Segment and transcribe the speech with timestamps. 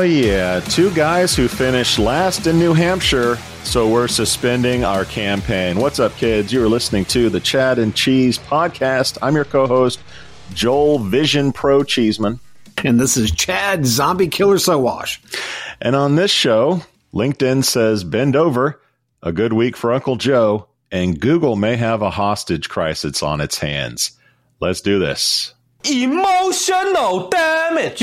[0.00, 0.60] Oh, yeah.
[0.60, 5.78] Two guys who finished last in New Hampshire so we're suspending our campaign.
[5.78, 6.50] What's up, kids?
[6.54, 9.18] You are listening to the Chad and Cheese podcast.
[9.20, 10.00] I'm your co-host,
[10.54, 12.40] Joel Vision Pro Cheeseman.
[12.82, 15.18] And this is Chad Zombie Killer Sowash.
[15.82, 16.80] And on this show,
[17.12, 18.80] LinkedIn says bend over,
[19.22, 23.58] a good week for Uncle Joe, and Google may have a hostage crisis on its
[23.58, 24.12] hands.
[24.60, 25.52] Let's do this.
[25.84, 28.02] Emotional damage.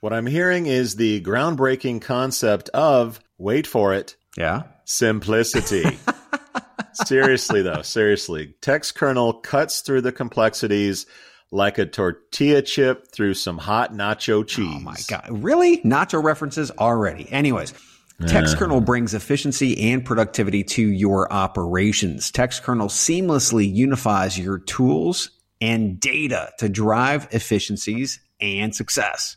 [0.00, 5.98] What I'm hearing is the groundbreaking concept of, wait for it, yeah, simplicity.
[6.92, 8.54] seriously, though, seriously.
[8.62, 11.04] TextKernel cuts through the complexities
[11.50, 14.74] like a tortilla chip through some hot nacho cheese.
[14.74, 15.26] Oh my God.
[15.30, 15.78] Really?
[15.78, 17.30] Nacho references already.
[17.30, 17.74] Anyways.
[18.20, 22.30] TextKernel brings efficiency and productivity to your operations.
[22.30, 25.30] TextKernel seamlessly unifies your tools
[25.62, 29.36] and data to drive efficiencies and success.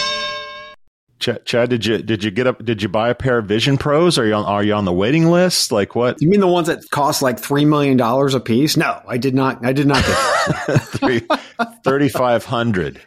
[1.21, 2.65] Ch- Chad, did you did you get up?
[2.65, 4.17] Did you buy a pair of Vision Pros?
[4.17, 5.71] Are you on Are you on the waiting list?
[5.71, 6.19] Like what?
[6.19, 8.75] You mean the ones that cost like three million dollars a piece?
[8.75, 9.63] No, I did not.
[9.63, 11.23] I did not get
[11.83, 12.99] thirty five hundred.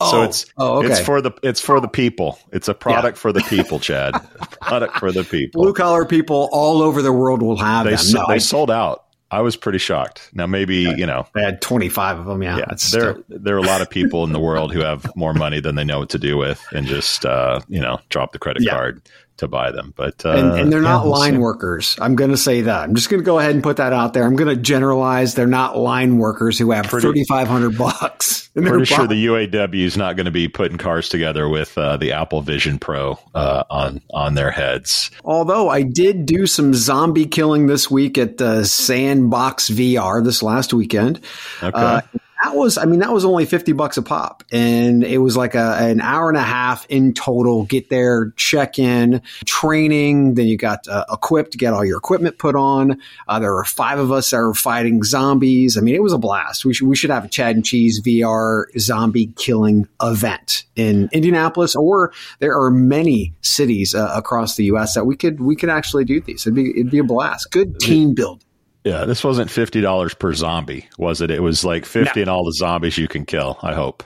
[0.00, 0.88] Oh, so it's oh, okay.
[0.88, 2.38] it's for the it's for the people.
[2.52, 3.20] It's a product yeah.
[3.20, 4.14] for the people, Chad.
[4.60, 5.62] product for the people.
[5.62, 7.98] Blue collar people all over the world will have they them.
[7.98, 9.04] So, no, they I, sold out.
[9.30, 10.30] I was pretty shocked.
[10.32, 12.42] Now maybe you know I had twenty five of them.
[12.42, 13.24] Yeah, yeah there still...
[13.28, 15.84] there are a lot of people in the world who have more money than they
[15.84, 18.72] know what to do with, and just uh, you know drop the credit yeah.
[18.72, 19.02] card
[19.38, 19.92] to buy them.
[19.96, 21.96] But uh, and, and, they're not yeah, line workers.
[22.00, 22.82] I'm going to say that.
[22.82, 24.24] I'm just going to go ahead and put that out there.
[24.24, 25.34] I'm going to generalize.
[25.34, 28.48] They're not line workers who have 3,500 bucks.
[28.54, 32.12] Pretty sure the UAW is not going to be putting cars together with uh, the
[32.12, 35.10] Apple Vision Pro uh, on on their heads.
[35.24, 40.74] Although I did do some zombie killing this week at the Sandbox VR this last
[40.74, 41.20] weekend.
[41.62, 42.00] Okay.
[42.42, 44.44] That was, I mean, that was only 50 bucks a pop.
[44.52, 47.64] And it was like a, an hour and a half in total.
[47.64, 50.34] Get there, check in, training.
[50.34, 53.00] Then you got uh, equipped get all your equipment put on.
[53.26, 55.76] Uh, there were five of us that were fighting zombies.
[55.76, 56.64] I mean, it was a blast.
[56.64, 61.74] We should, we should have a Chad and Cheese VR zombie killing event in Indianapolis,
[61.74, 64.94] or there are many cities uh, across the U.S.
[64.94, 66.46] that we could, we could actually do these.
[66.46, 67.50] It'd be, it'd be a blast.
[67.50, 68.44] Good team build.
[68.84, 71.30] Yeah, this wasn't fifty dollars per zombie, was it?
[71.30, 72.22] It was like fifty No.
[72.22, 73.58] and all the zombies you can kill.
[73.62, 74.02] I hope.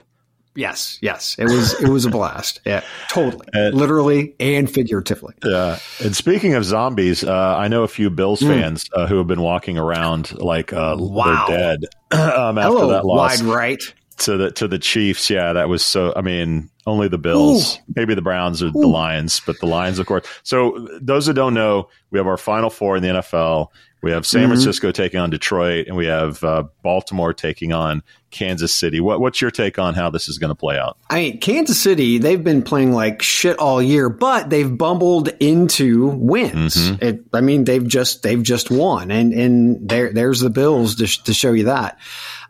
[0.55, 2.61] Yes, yes, it was it was a blast.
[2.67, 5.35] Yeah, totally, Uh, literally and figuratively.
[5.43, 5.79] Yeah.
[6.05, 9.41] And speaking of zombies, uh, I know a few Bills fans uh, who have been
[9.41, 10.97] walking around like uh.
[10.99, 11.47] Wow.
[11.49, 13.95] they're dead um, after Hello, that loss wide right.
[14.19, 15.31] to the to the Chiefs.
[15.31, 16.13] Yeah, that was so.
[16.17, 20.07] I mean, only the Bills, maybe the Browns or the Lions, but the Lions, of
[20.07, 20.27] course.
[20.43, 23.69] So those that don't know, we have our Final Four in the NFL.
[24.03, 24.49] We have San Mhm.
[24.49, 28.03] Francisco taking on Detroit, and we have uh, Baltimore taking on
[28.33, 29.01] Kansas City.
[29.01, 30.99] What, what's your take on how this is going to play out?
[31.09, 36.09] I mean, Kansas City, they've been playing like shit all year, but they've bumbled into
[36.09, 36.75] wins.
[36.77, 37.05] Mm-hmm.
[37.05, 41.07] It, I mean, they've just they've just won, and and there there's the Bills to,
[41.07, 41.99] sh- to show you that.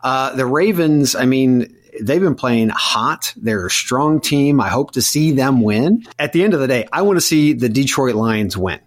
[0.03, 1.75] Uh, the Ravens, I mean.
[2.01, 3.31] They've been playing hot.
[3.37, 4.59] They're a strong team.
[4.59, 6.07] I hope to see them win.
[6.17, 8.79] At the end of the day, I want to see the Detroit Lions win.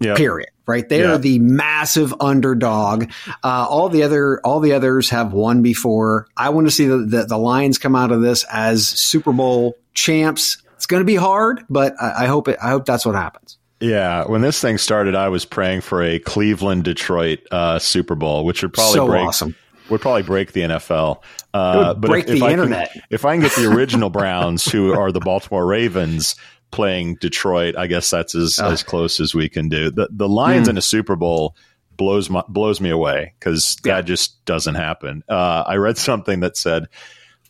[0.00, 0.88] Yeah, period right?
[0.88, 3.10] They're the massive underdog.
[3.42, 6.26] Uh, all the other all the others have won before.
[6.36, 9.76] I want to see the, the, the lions come out of this as super bowl
[9.94, 10.62] champs.
[10.76, 13.58] It's going to be hard but I, I hope it i hope that's what happens.
[13.80, 18.44] Yeah, when this thing started, I was praying for a Cleveland Detroit uh, Super Bowl,
[18.46, 19.54] which would probably so break awesome.
[19.90, 21.22] would probably break the NFL.
[21.52, 22.92] Uh, It would but break the I internet.
[22.92, 26.36] Can, if I can get the original Browns, who are the Baltimore Ravens,
[26.74, 28.70] playing Detroit, I guess that's as, Oh.
[28.70, 29.90] as close as we can do.
[29.90, 31.56] The the Lions in a Super Bowl
[31.96, 33.94] blows my, blows me away because Yeah.
[33.96, 35.22] that just doesn't happen.
[35.28, 36.86] Uh, I read something that said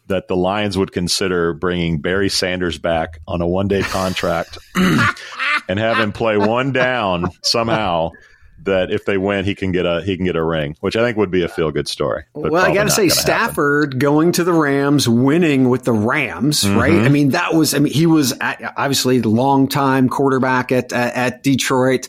[0.08, 4.58] that the Lions would consider bringing Barry Sanders back on a one day contract
[5.68, 8.10] and have him play one down somehow.
[8.64, 11.02] That if they win, he can get a he can get a ring, which I
[11.02, 12.24] think would be a feel good story.
[12.34, 13.22] but well, I got to say, gonna happen.
[13.22, 16.92] Stafford going to the Rams, winning with the Rams, right?
[16.92, 17.04] Mm-hmm.
[17.04, 20.92] I mean, that was, I mean, he was at, obviously the long time quarterback at,
[20.92, 22.08] at, at Detroit.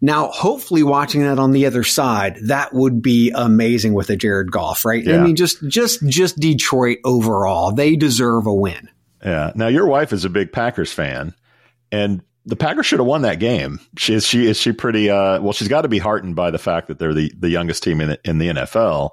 [0.00, 4.52] Now, hopefully watching that on the other side, that would be amazing with a Jared
[4.52, 5.06] Goff, right?
[5.08, 7.72] I mean, just, just, just Detroit overall.
[7.72, 8.88] They deserve a win.
[9.24, 9.50] Yeah.
[9.56, 11.34] Now your wife is a big Packers fan,
[11.90, 13.78] and the Packers should have won that game.
[13.96, 16.58] She is she is she pretty uh well she's got to be heartened by the
[16.58, 19.10] fact that they're the, the youngest team in the, in the NFL.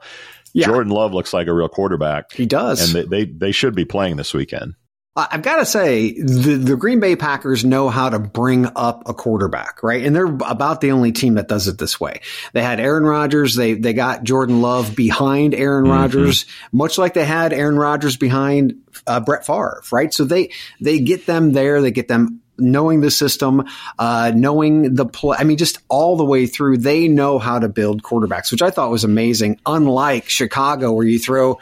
[0.54, 0.68] Yeah.
[0.68, 2.32] Jordan Love looks like a real quarterback.
[2.32, 2.94] He does.
[2.94, 4.76] And they, they they should be playing this weekend.
[5.18, 9.14] I've got to say, the, the Green Bay Packers know how to bring up a
[9.14, 10.06] quarterback, right?
[10.06, 12.20] And they're about the only team that does it this way.
[12.52, 13.56] They had Aaron Rodgers.
[13.56, 18.82] They, they got Jordan Love behind Aaron Rodgers, much like they had Aaron Rodgers behind
[19.08, 20.14] uh, Brett Favre, right?
[20.14, 20.52] So they,
[20.82, 21.82] they get them there.
[21.82, 23.66] They get them knowing the system,
[24.00, 25.38] uh, knowing the play.
[25.40, 28.70] I mean, just all the way through, they know how to build quarterbacks, which I
[28.70, 29.60] thought was amazing.
[29.66, 31.60] Unlike Chicago, where you throw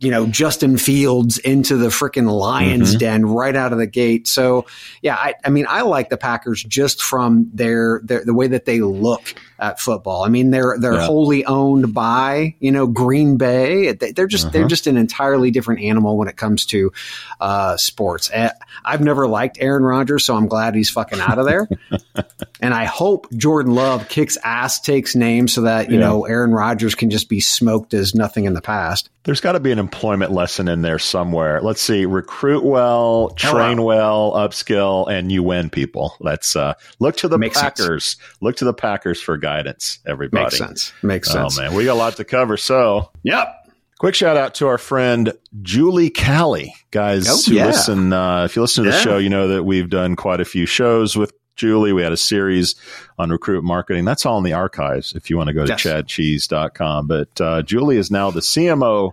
[0.00, 4.28] you know, Justin Fields into the freaking Lions den right out of the gate.
[4.28, 4.66] So,
[5.00, 8.66] yeah, I, I mean, I like the Packers just from their, their the way that
[8.66, 9.34] they look
[9.64, 10.24] at football.
[10.24, 11.06] I mean, they're they're Yeah.
[11.06, 13.92] wholly owned by you know Green Bay.
[13.92, 16.92] They- They're just they're just an entirely different animal when it comes to
[17.40, 18.30] uh, sports.
[18.32, 18.50] Eh,
[18.84, 21.68] I've never liked Aaron Rodgers, so I'm glad he's fucking out of there.
[22.60, 26.06] and I hope Jordan Love kicks ass, takes names, so that you Yeah.
[26.08, 29.10] know Aaron Rodgers can just be smoked as nothing in the past.
[29.24, 31.60] There's got to be an employment lesson in there somewhere.
[31.62, 36.14] Let's see: recruit well, train well, upskill, and you win people.
[36.20, 37.80] Let's uh, look to the Makes sense.
[37.80, 38.16] Packers.
[38.42, 39.98] Look to the Packers for guidance.
[40.06, 40.44] Everybody.
[40.44, 40.92] Makes sense.
[41.02, 41.58] Makes sense.
[41.58, 42.56] Oh man, we got a lot to cover.
[42.56, 43.60] So Yep.
[43.98, 45.32] Quick shout out to our friend
[45.62, 47.26] Julie Calli, guys.
[47.28, 47.66] Oh, who yeah.
[47.66, 49.02] listen, uh, if you listen to the Yeah.
[49.02, 51.92] show, you know that we've done quite a few shows with Julie.
[51.92, 52.74] We had a series
[53.18, 54.04] on recruit marketing.
[54.04, 55.82] That's all in the archives if you want to go to Yes.
[55.82, 57.06] chadcheese.com.
[57.06, 59.12] But uh, Julie is now the CMO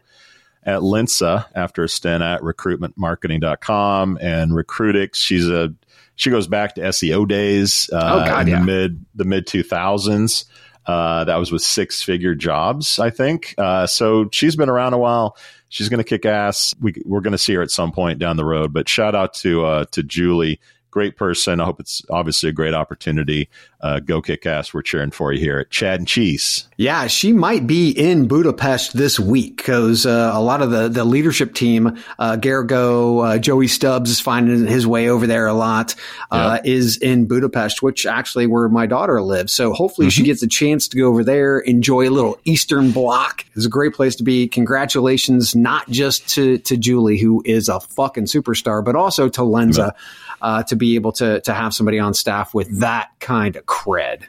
[0.66, 5.16] at Lensa after a stint at recruitmentmarketing.com and Recruitics.
[5.16, 5.74] She's a
[6.16, 8.60] she goes back to SEO days uh, Oh, God, in yeah.
[8.60, 10.46] the mid the mid two thousands.
[10.86, 13.54] Uh, that was with six figure jobs, I think.
[13.58, 15.38] Uh, so she's been around a while.
[15.70, 16.74] She's going to kick ass.
[16.82, 18.74] We, we're going to see her at some point down the road.
[18.74, 20.60] But shout out to uh, to Julie,
[20.92, 21.60] great person.
[21.60, 23.50] I hope it's obviously a great opportunity.
[23.82, 24.74] uh, go kick ass.
[24.74, 26.68] We're cheering for you here at Chad and Cheese.
[26.78, 31.04] Yeah, she might be in Budapest this week because uh, a lot of the, the
[31.04, 35.96] leadership team, uh, Gergo, uh, Joey Stubbs is finding his way over there a lot,
[36.30, 36.66] uh, yep.
[36.66, 39.54] is in Budapest, which actually where my daughter lives.
[39.54, 40.12] So hopefully mm-hmm.
[40.12, 43.46] she gets a chance to go over there, enjoy a little Eastern Bloc.
[43.56, 44.48] It's a great place to be.
[44.48, 49.94] Congratulations, not just to, to Julie, who is a fucking superstar, but also to Lensa
[50.42, 54.24] uh, to be able to to have somebody on staff with that kind of cred.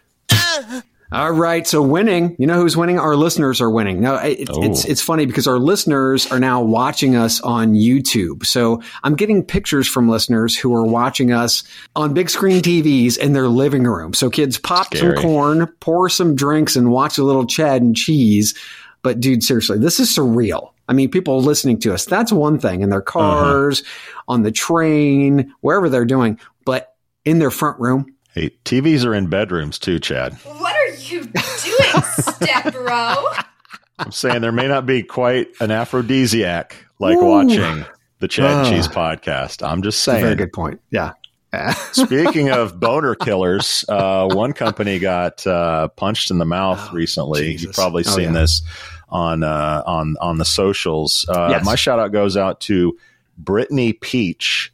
[1.12, 2.34] All right, so winning.
[2.38, 2.98] You know who's winning?
[2.98, 4.00] Our listeners are winning.
[4.00, 4.62] Now it, oh.
[4.62, 8.46] it's it's funny because our listeners are now watching us on YouTube.
[8.46, 11.64] So I'm getting pictures from listeners who are watching us
[11.94, 14.14] on big screen TVs in their living room.
[14.14, 15.14] So kids, pop Scary.
[15.16, 18.58] some corn, pour some drinks, and watch a little Chad and cheese.
[19.02, 20.70] But dude, seriously, this is surreal.
[20.92, 23.18] I mean, people listening to us, that's one thing in their uh-huh.
[23.18, 24.24] cars, uh-huh.
[24.28, 26.94] on the train, wherever they're doing, but
[27.24, 28.14] in their front room.
[28.34, 30.34] Hey, TVs are in bedrooms too, Chad.
[30.34, 33.14] What are you doing, step bro?
[34.00, 37.24] I'm saying there may not be quite an aphrodisiac like Ooh.
[37.24, 37.86] watching
[38.18, 39.66] the Chad uh, Cheese podcast.
[39.66, 40.22] I'm just saying.
[40.22, 40.78] very good point.
[40.90, 41.12] Yeah.
[41.92, 47.52] Speaking of boner killers, uh, one company got uh, punched in the mouth oh, recently.
[47.52, 47.62] Jesus.
[47.62, 48.40] You've probably oh, seen oh, yeah.
[48.40, 48.62] this
[49.12, 51.26] on uh, on on the socials.
[51.28, 51.64] Uh, yes.
[51.64, 52.98] My shout out goes out to
[53.38, 54.71] Brittany Peach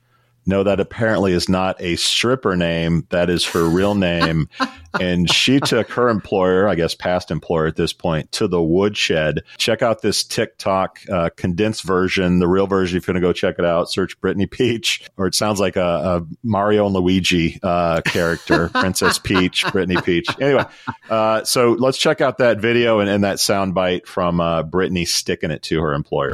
[0.48, 3.06] no, that apparently is not a stripper name.
[3.10, 4.48] That is her real name.
[5.00, 9.42] and she took her employer, I guess past employer at this point, to the woodshed.
[9.58, 12.96] Check out this TikTok uh, condensed version, the real version.
[12.96, 15.76] If you're going to go check it out, search Brittany Peach, or it sounds like
[15.76, 20.28] a, a Mario and Luigi uh, character, Princess Peach, Brittany Peach.
[20.40, 20.64] Anyway,
[21.10, 25.04] uh, so let's check out that video and, and that sound bite from uh, Brittany
[25.04, 26.32] sticking it to her employer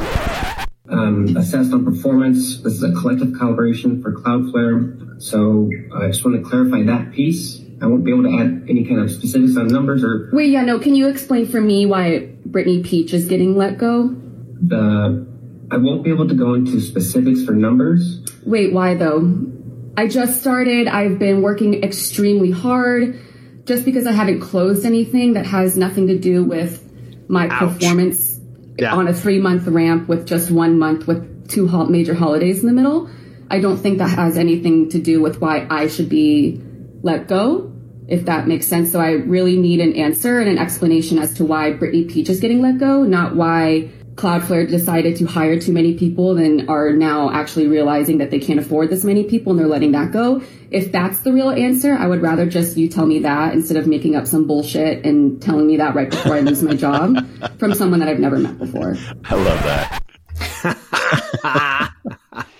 [0.88, 2.60] um, assessed on performance.
[2.62, 5.22] This is a collective calibration for Cloudflare.
[5.22, 7.60] So I just want to clarify that piece.
[7.80, 10.30] I won't be able to add any kind of specifics on numbers or.
[10.32, 10.78] Wait, yeah, no.
[10.78, 14.08] Can you explain for me why Brittany Peach is getting let go?
[14.62, 15.26] The
[15.70, 18.20] I won't be able to go into specifics for numbers.
[18.44, 19.46] Wait, why though?
[19.96, 20.88] I just started.
[20.88, 23.20] I've been working extremely hard.
[23.64, 26.82] Just because I haven't closed anything that has nothing to do with
[27.28, 27.78] my Ouch.
[27.80, 28.33] performance
[28.78, 28.94] yeah.
[28.94, 32.66] on a three month ramp with just one month with two ho- major holidays in
[32.66, 33.08] the middle.
[33.50, 36.62] I don't think that has anything to do with why I should be
[37.02, 37.72] let go,
[38.08, 38.90] if that makes sense.
[38.90, 42.40] So I really need an answer and an explanation as to why Brittany Peach is
[42.40, 47.30] getting let go, not why Cloudflare decided to hire too many people and are now
[47.30, 50.42] actually realizing that they can't afford this many people and they're letting that go.
[50.70, 53.86] If that's the real answer, I would rather just you tell me that instead of
[53.86, 57.16] making up some bullshit and telling me that right before I lose my job
[57.58, 58.96] from someone that I've never met before.
[59.24, 60.00] I love that.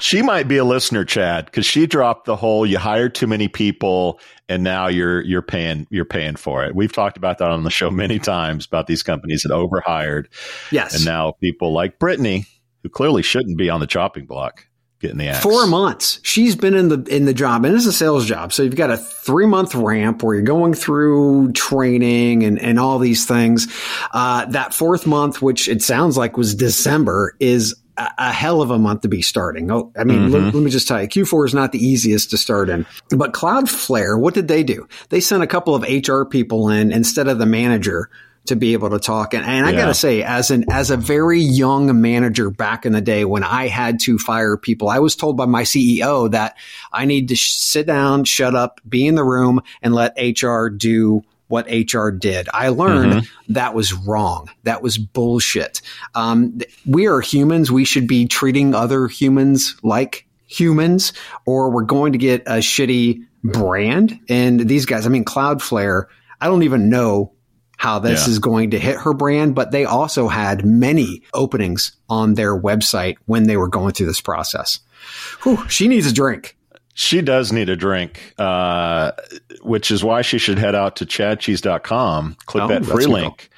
[0.00, 3.48] she might be a listener, Chad, because she dropped the whole you hired too many
[3.48, 6.74] people and now you're you're paying you're paying for it.
[6.74, 10.28] We've talked about that on the show many times about these companies that overhired.
[10.72, 10.96] Yes.
[10.96, 12.46] And now people like Brittany,
[12.82, 14.66] who clearly shouldn't be on the chopping block,
[15.00, 15.42] getting the axe.
[15.42, 16.20] Four months.
[16.22, 18.52] She's been in the in the job, and it's a sales job.
[18.52, 22.98] So you've got a three month ramp where you're going through training and and all
[22.98, 23.68] these things.
[24.12, 27.74] Uh, that fourth month, which it sounds like was December, is
[28.18, 29.70] a hell of a month to be starting.
[29.70, 30.32] Oh, I mean, mm-hmm.
[30.32, 32.86] let, let, me just tell you, Q4 is not the easiest to start in.
[33.10, 34.88] But Cloudflare, what did they do?
[35.08, 38.10] They sent a couple of HR people in instead of the manager
[38.46, 39.34] to be able to talk.
[39.34, 42.92] And, and I got to say, as an as a very young manager back in
[42.92, 46.56] the day when I had to fire people, I was told by my CEO that
[46.92, 50.68] I need to sh- sit down, shut up, be in the room, and let HR
[50.68, 52.48] do what HR did.
[52.52, 53.52] I learned mm-hmm.
[53.52, 54.50] that was wrong.
[54.62, 55.82] That was bullshit.
[56.14, 57.72] Um, we are humans.
[57.72, 61.12] We should be treating other humans like humans,
[61.46, 64.20] or we're going to get a shitty brand.
[64.28, 66.06] And these guys, I mean, Cloudflare,
[66.40, 67.32] I don't even know
[67.78, 68.32] how this yeah.
[68.32, 73.16] is going to hit her brand, but they also had many openings on their website
[73.26, 74.80] when they were going through this process.
[75.42, 76.57] Whew, she needs a drink.
[76.98, 79.12] She does need a drink, uh,
[79.62, 83.50] which is why she should head out to chadcheese.com, click oh, that free link,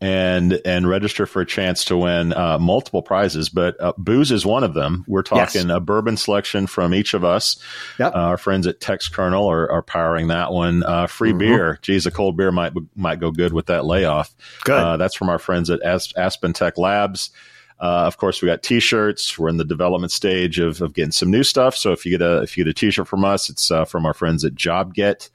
[0.00, 3.50] and and register for a chance to win uh, multiple prizes.
[3.50, 5.04] But uh, booze is one of them.
[5.06, 5.76] We're talking yes.
[5.76, 7.62] a bourbon selection from each of us.
[7.98, 8.14] Yep.
[8.14, 10.82] Uh, our friends at TextKernel are, are powering that one.
[10.82, 11.38] Uh, free mm-hmm.
[11.38, 11.78] beer.
[11.82, 14.34] Geez, a cold beer might might go good with that layoff.
[14.64, 14.74] Good.
[14.74, 17.30] Uh, that's from our friends at As- Aspen Tech Labs.
[17.78, 19.38] Uh, of course, we got T-shirts.
[19.38, 21.76] We're in the development stage of, of getting some new stuff.
[21.76, 24.06] So if you get a if you get a T-shirt from us, it's uh, from
[24.06, 25.28] our friends at JobGet.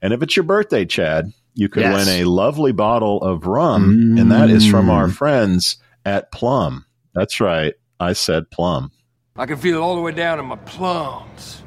[0.00, 2.06] And if it's your birthday, Chad, you could yes.
[2.06, 4.20] win a lovely bottle of rum, mm.
[4.20, 5.12] and that is from our mm.
[5.12, 6.84] friends at Plum.
[7.14, 8.90] That's right, I said Plum.
[9.36, 11.62] I can feel it all the way down in my plums.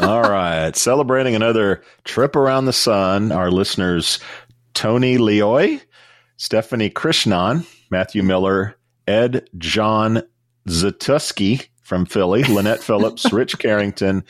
[0.00, 0.76] All right.
[0.76, 4.20] Celebrating another trip around the sun, our listeners
[4.74, 5.80] Tony Leoy,
[6.36, 10.22] Stephanie Krishnan, Matthew Miller, Ed John
[10.68, 14.24] Zatuski from Philly, Lynette Phillips, Rich Carrington,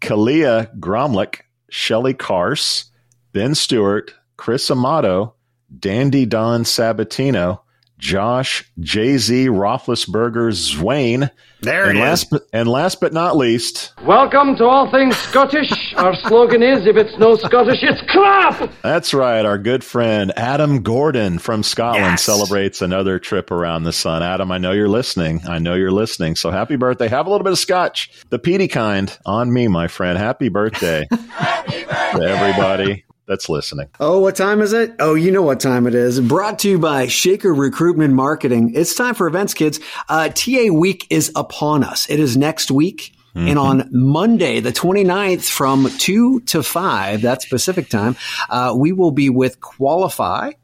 [0.00, 2.86] Kalia Gromlich, Shelly Kars,
[3.32, 5.34] Ben Stewart, Chris Amato,
[5.78, 7.60] Dandy Don Sabatino,
[7.98, 11.30] Josh Jay Z Roethlisberger Zwain.
[11.60, 12.28] There and it last, is.
[12.30, 15.92] But, and last but not least, Welcome to All Things Scottish.
[15.96, 18.70] Our slogan is if it's no Scottish, it's crap!
[18.82, 22.22] that's right, our good friend Adam Gordon from Scotland Yes.
[22.22, 24.22] celebrates another trip around the sun.
[24.22, 25.40] Adam, I know you're listening.
[25.48, 26.36] I know you're listening.
[26.36, 27.08] So happy birthday.
[27.08, 30.16] Have a little bit of scotch, the peaty kind, on me, my friend.
[30.16, 31.08] Happy birthday.
[31.30, 32.18] happy birthday.
[32.18, 33.88] To everybody that's listening.
[34.00, 34.94] Oh, what time is it?
[34.98, 36.18] Oh, you know what time it is.
[36.18, 38.72] Brought to you by Shaker Recruitment Marketing.
[38.74, 39.78] It's time for events, kids.
[40.08, 42.10] Uh, TA week is upon us.
[42.10, 43.12] It is next week.
[43.34, 48.16] And on Monday, the 29th from 2 to 5, that's Pacific time,
[48.50, 50.54] uh, we will be with Qualifi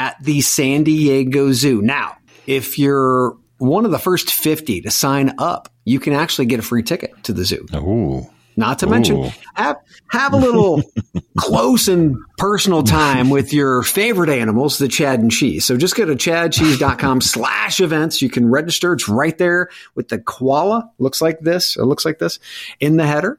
[0.00, 1.80] at the San Diego Zoo.
[1.80, 6.58] Now, if you're one of the first 50 to sign up, you can actually get
[6.58, 7.66] a free ticket to the zoo.
[7.74, 8.26] Ooh.
[8.56, 9.76] Not to mention, have,
[10.08, 10.82] have a little
[11.38, 15.64] close and personal time with your favorite animals, the Chad and Cheese.
[15.64, 18.22] So just go to chadcheese.com slash events.
[18.22, 18.92] You can register.
[18.92, 20.90] It's right there with the koala.
[20.98, 21.76] Looks like this.
[21.76, 22.38] It looks like this
[22.80, 23.38] in the header.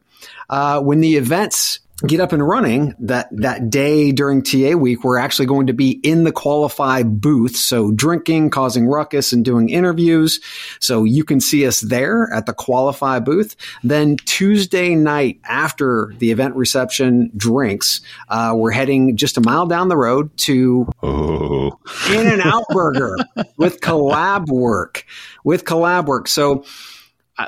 [0.50, 5.17] Uh, when the events get up and running that that day during TA week, we're
[5.17, 7.55] actually going to be in the Qualifi booth.
[7.55, 10.41] So drinking, causing ruckus and doing interviews.
[10.79, 13.55] So you can see us there at the Qualifi booth.
[13.83, 19.87] Then Tuesday night after the event reception drinks, uh, we're heading just a mile down
[19.87, 21.71] the road to Ooh.
[22.11, 23.15] in and Out Burger
[23.57, 25.05] with collab work.
[25.45, 26.27] With collab work.
[26.27, 26.65] So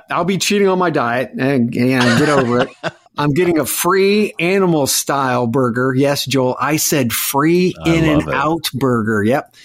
[0.09, 2.69] I'll be cheating on my diet and, and get over it.
[3.17, 5.93] I'm getting a free animal style burger.
[5.95, 8.33] Yes, Joel, I said free I in and it.
[8.33, 9.23] out burger.
[9.23, 9.55] Yep.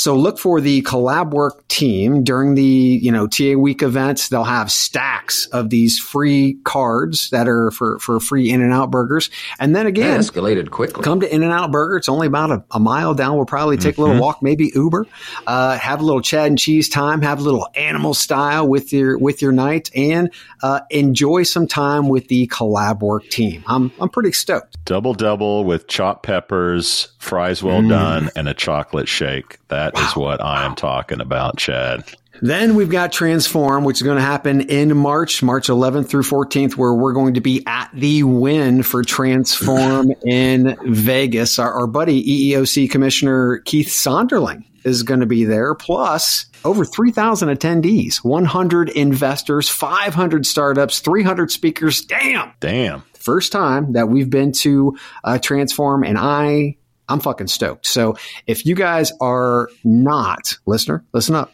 [0.00, 4.30] So look for the collab work team during the, you know, TA week events.
[4.30, 8.90] They'll have stacks of these free cards that are for, for free in and out
[8.90, 9.28] burgers.
[9.58, 11.04] And then again, escalated quickly.
[11.04, 11.98] come to In and Out Burger.
[11.98, 13.36] It's only about a, a mile down.
[13.36, 15.06] We'll probably take a little walk, maybe Uber.
[15.46, 17.20] Uh, have a little Chad and cheese time.
[17.20, 22.08] Have a little animal style with your with your night, and uh, enjoy some time
[22.08, 23.62] with the collab work team.
[23.66, 24.82] I'm I'm pretty stoked.
[24.86, 29.58] Double double with chopped peppers, fries well done, and a chocolate shake.
[29.68, 32.04] That is what I am talking about, Chad.
[32.42, 36.74] Then we've got Transform, which is going to happen in March, March 11th through 14th,
[36.76, 41.58] where we're going to be at the win for Transform in Vegas.
[41.58, 47.48] Our, our buddy EEOC Commissioner Keith Sonderling is going to be there, plus over 3,000
[47.50, 52.02] attendees, 100 investors, 500 startups, 300 speakers.
[52.02, 52.52] Damn.
[52.60, 53.02] Damn.
[53.14, 56.78] First time that we've been to uh, Transform, and I,
[57.10, 57.86] I'm fucking stoked.
[57.86, 61.52] So if you guys are not, listener, listen up.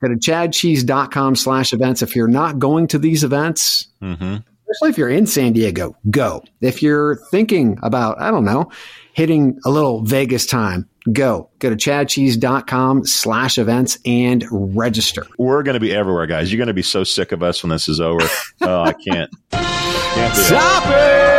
[0.00, 2.02] Go to chadcheese.com slash events.
[2.02, 4.36] If you're not going to these events, hmm
[4.70, 6.42] especially if you're in San Diego, go.
[6.60, 8.70] If you're thinking about, I don't know,
[9.12, 11.48] hitting a little Vegas time, go.
[11.58, 15.26] Go to chadcheese.com slash events and register.
[15.38, 16.52] We're going to be everywhere, guys.
[16.52, 18.26] You're going to be so sick of us when this is over.
[18.60, 19.30] oh, I can't.
[19.50, 21.37] can't do it.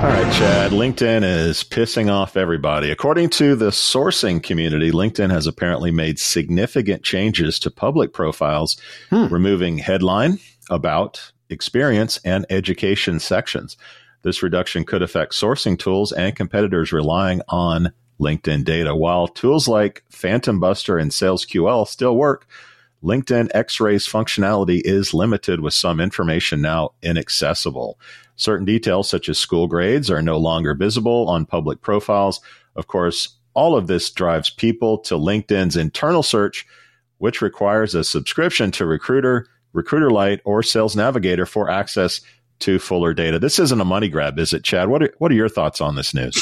[0.00, 0.72] All right, Chad.
[0.72, 2.90] LinkedIn is pissing off everybody.
[2.90, 9.26] According to the sourcing community, LinkedIn has apparently made significant changes to public profiles, hmm.
[9.26, 10.38] removing headline,
[10.70, 13.76] about, experience, and education sections.
[14.22, 18.96] This reduction could affect sourcing tools and competitors relying on LinkedIn data.
[18.96, 22.46] While tools like PhantomBuster and SalesQL still work,
[23.04, 27.98] LinkedIn X-Ray's functionality is limited with some information now inaccessible.
[28.40, 32.40] Certain details, such as school grades, are no longer visible on public profiles.
[32.74, 36.66] Of course, all of this drives people to LinkedIn's internal search,
[37.18, 42.22] which requires a subscription to Recruiter, Recruiter Lite, or Sales Navigator for access
[42.60, 43.38] to fuller data.
[43.38, 44.88] This isn't a money grab, is it, Chad?
[44.88, 46.34] What are, what are your thoughts on this news?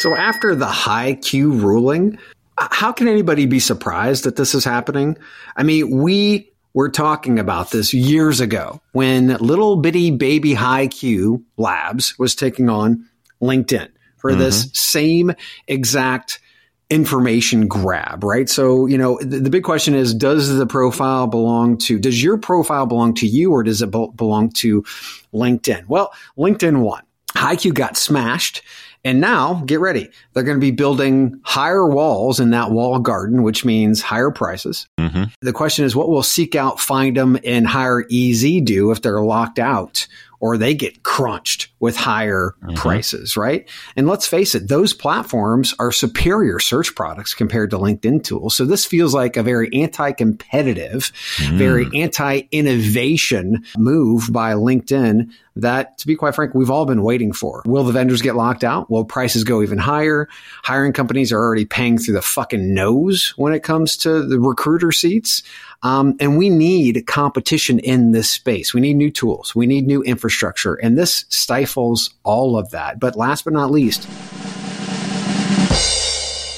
[0.00, 2.18] So after the HiQ ruling,
[2.58, 5.16] how can anybody be surprised that this is happening?
[5.56, 12.18] I mean, we were talking about this years ago when little bitty baby HiQ labs
[12.18, 13.06] was taking on
[13.40, 14.40] LinkedIn for mm-hmm.
[14.40, 15.32] this same
[15.68, 16.40] exact
[16.88, 18.50] information grab, right?
[18.50, 22.36] So, you know, the, the big question is, does the profile belong to, does your
[22.36, 24.82] profile belong to you or does it be- belong to
[25.32, 25.86] LinkedIn?
[25.88, 27.02] Well, LinkedIn won.
[27.34, 28.62] HiQ got smashed
[29.04, 30.08] And now, get ready.
[30.32, 34.86] They're going to be building higher walls in that wall garden, which means higher prices.
[34.98, 35.24] Mm-hmm.
[35.40, 40.06] The question is, what will SeekOut, Find Them, and hireEZ do if they're locked out
[40.42, 42.74] or they get crunched with higher mm-hmm.
[42.74, 43.70] prices, right?
[43.94, 48.56] And let's face it, those platforms are superior search products compared to LinkedIn tools.
[48.56, 51.56] So this feels like a very anti-competitive, mm.
[51.56, 57.62] very anti-innovation move by LinkedIn that, to be quite frank, we've all been waiting for.
[57.66, 58.90] Will the vendors get locked out?
[58.90, 60.28] Will prices go even higher?
[60.64, 64.90] Hiring companies are already paying through the fucking nose when it comes to the recruiter
[64.90, 65.42] seats.
[65.82, 68.72] Um, and we need competition in this space.
[68.72, 69.54] We need new tools.
[69.54, 70.31] We need new infrastructure.
[70.32, 72.98] Structure and this stifles all of that.
[72.98, 74.08] But last but not least,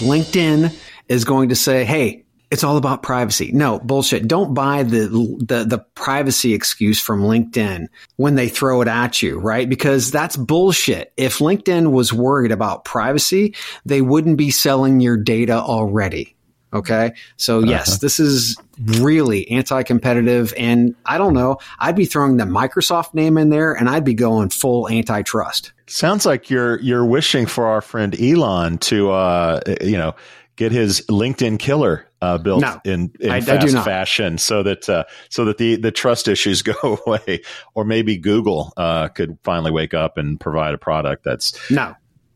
[0.01, 0.75] LinkedIn
[1.09, 3.51] is going to say, hey, it's all about privacy.
[3.53, 4.29] No, bullshit.
[4.29, 5.09] Don't buy the,
[5.41, 9.69] the, the privacy excuse from LinkedIn when they throw it at you, right?
[9.69, 11.13] Because that's bullshit.
[11.17, 16.34] If LinkedIn was worried about privacy, they wouldn't be selling your data already.
[16.75, 17.15] Okay.
[17.37, 17.99] So yes, uh-huh.
[18.03, 20.53] this is really anti-competitive.
[20.59, 24.15] And I don't know, I'd be throwing the Microsoft name in there and I'd be
[24.15, 25.73] going full antitrust.
[25.87, 30.15] Sounds like you're, you're wishing for our friend Elon to, uh, you know,
[30.57, 34.89] get his LinkedIn killer uh, built no, in, in I, fast I fashion so that
[34.89, 37.43] uh, so that the, the trust issues go away
[37.75, 41.95] or maybe Google uh, could finally wake up and provide a product that's no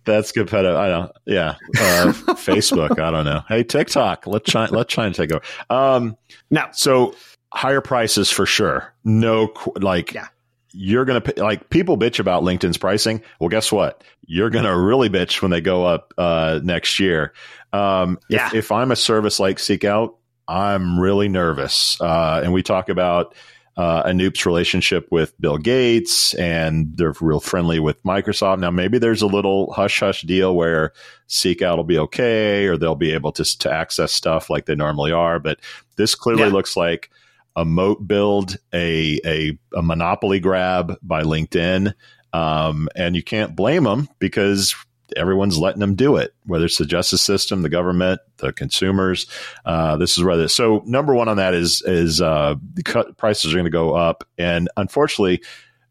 [0.08, 0.76] that's competitive.
[0.76, 1.12] I don't.
[1.26, 2.98] Yeah, uh, Facebook.
[2.98, 3.42] I don't know.
[3.48, 4.26] Hey, TikTok.
[4.26, 4.72] Let China.
[4.76, 5.44] Let China take over.
[5.70, 6.16] Um,
[6.50, 7.14] now, so
[7.52, 8.92] higher prices for sure.
[9.04, 10.12] No, like.
[10.12, 10.28] Yeah.
[10.74, 13.22] You're going to like people bitch about LinkedIn's pricing.
[13.40, 14.04] Well, guess what?
[14.26, 17.32] You're going to really bitch when they go up uh, next year.
[17.72, 18.48] Um, yeah.
[18.48, 20.14] If, if I'm a service like SeekOut,
[20.46, 21.98] I'm really nervous.
[22.00, 23.34] Uh, and we talk about
[23.78, 28.58] uh, Anoop's relationship with Bill Gates and they're real friendly with Microsoft.
[28.58, 30.92] Now, maybe there's a little hush hush deal where
[31.28, 35.12] SeekOut will be okay or they'll be able to, to access stuff like they normally
[35.12, 35.38] are.
[35.38, 35.60] But
[35.94, 36.48] this clearly yeah.
[36.48, 37.08] looks like
[37.54, 41.94] a moat build, a, a, a monopoly grab by LinkedIn.
[42.32, 44.74] Um, and you can't blame them because
[45.16, 49.26] everyone's letting them do it, whether it's the justice system, the government, the consumers.
[49.64, 50.54] Uh, this is where this.
[50.54, 54.24] So number one on that is is uh, cut, prices are going to go up,
[54.36, 55.42] and unfortunately.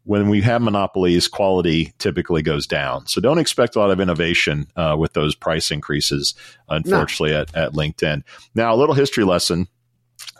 [0.04, 3.06] When we have monopolies, quality typically goes down.
[3.08, 6.32] So don't expect a lot of innovation uh, with those price increases,
[6.66, 7.42] unfortunately, no.
[7.42, 8.22] at, at LinkedIn.
[8.54, 9.68] Now, a little history lesson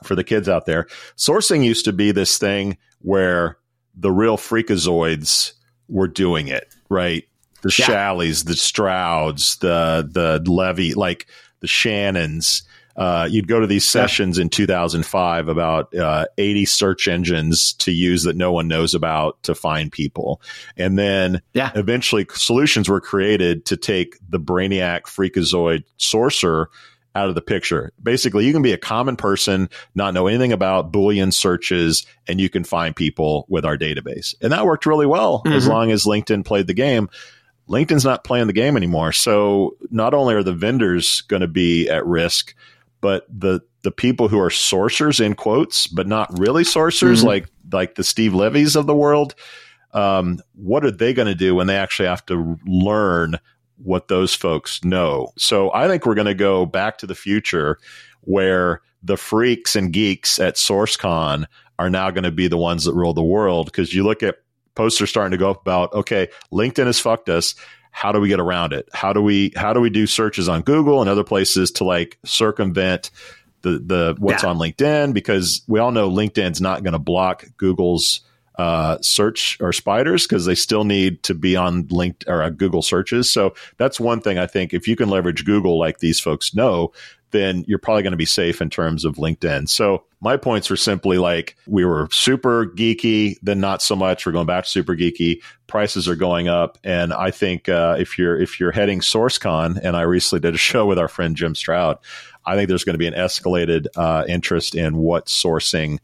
[0.05, 0.87] for the kids out there.
[1.19, 3.59] Sourcing used to be this thing where
[3.95, 5.53] the real freakazoids
[5.89, 7.25] were doing it, right?
[7.63, 7.87] The yeah.
[7.87, 11.27] Shalleys, the Strouds, the the Levy, like
[11.61, 12.63] the Shannons.
[12.97, 14.43] Uh, you'd go to these sessions yeah.
[14.43, 19.55] in 2005 about uh, 80 search engines to use that no one knows about to
[19.55, 20.43] find people.
[20.77, 21.71] And then yeah.
[21.77, 26.71] eventually solutions were created to take the brainiac freakazoid sorcerer
[27.15, 27.93] out of the picture.
[28.03, 32.49] Basically, you can be a common person, not know anything about Boolean searches, and you
[32.49, 34.35] can find people with our database.
[34.41, 35.53] And that worked really well mm-hmm.
[35.53, 37.09] as long as LinkedIn played the game.
[37.69, 39.13] LinkedIn's not playing the game anymore.
[39.13, 42.55] So not only are the vendors going to be at risk,
[43.01, 47.29] but the the people who are sorcerers in quotes, but not really sorcerers, mm-hmm.
[47.29, 49.35] like like the Steve Levy's of the world.
[49.93, 53.39] Um, what are they going to do when they actually have to learn
[53.77, 55.33] what those folks know?
[55.39, 57.79] So I think we're going to go back to the future
[58.23, 61.47] where the freaks and geeks at SourceCon
[61.79, 63.67] are now going to be the ones that rule the world.
[63.67, 64.37] Because you look at
[64.79, 67.57] posts are starting to go up about okay, LinkedIn has fucked us.
[67.91, 68.89] How do we get around it?
[68.93, 72.17] How do we how do we do searches on Google and other places to like
[72.25, 73.11] circumvent
[73.63, 74.51] the the what's yeah.
[74.51, 75.13] on LinkedIn?
[75.13, 78.21] Because we all know LinkedIn's not going to block Google's
[78.57, 82.83] uh, search or spiders because they still need to be on linked or uh, Google
[82.83, 83.31] searches.
[83.31, 86.93] So that's one thing I think if you can leverage Google like these folks know,
[87.31, 89.69] then you're probably going to be safe in terms of LinkedIn.
[89.69, 94.25] So my points were simply like we were super geeky, then not so much.
[94.25, 95.43] We're going back to super geeky.
[95.67, 99.97] Prices are going up, and I think uh, if you're if you're heading SourceCon, and
[99.97, 101.99] I recently did a show with our friend Jim Stroud,
[102.47, 105.99] I think there's going to be an escalated uh, interest in what sourcing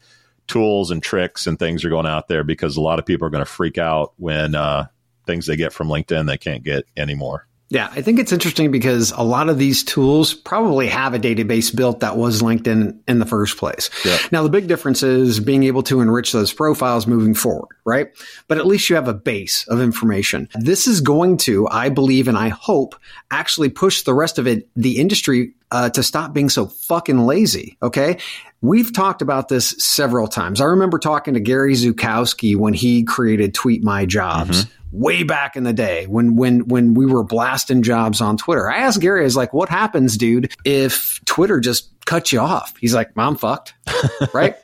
[0.47, 3.31] tools and tricks and things are going out there because a lot of people are
[3.31, 4.85] going to freak out when uh,
[5.25, 7.47] things they get from LinkedIn they can't get anymore.
[7.69, 11.75] Yeah, I think it's interesting because a lot of these tools probably have a database
[11.75, 13.89] built that was LinkedIn in the first place.
[14.05, 14.17] Yeah.
[14.31, 18.09] Now, the big difference is being able to enrich those profiles moving forward, right?
[18.47, 20.47] But at least you have a base of information.
[20.53, 22.95] This is going to, I believe and I hope,
[23.31, 27.77] actually push the rest of it, the industry, uh, to stop being so fucking lazy.
[27.81, 28.19] Okay.
[28.61, 30.61] We've talked about this several times.
[30.61, 34.65] I remember talking to Gary Zukowski when he created Tweet My Jobs.
[34.65, 38.69] Mm-hmm way back in the day when when when we were blasting jobs on Twitter.
[38.69, 42.73] I asked Gary, I was like, "What happens, dude, if Twitter just cuts you off?"
[42.79, 43.73] He's like, "I'm fucked."
[44.33, 44.55] right?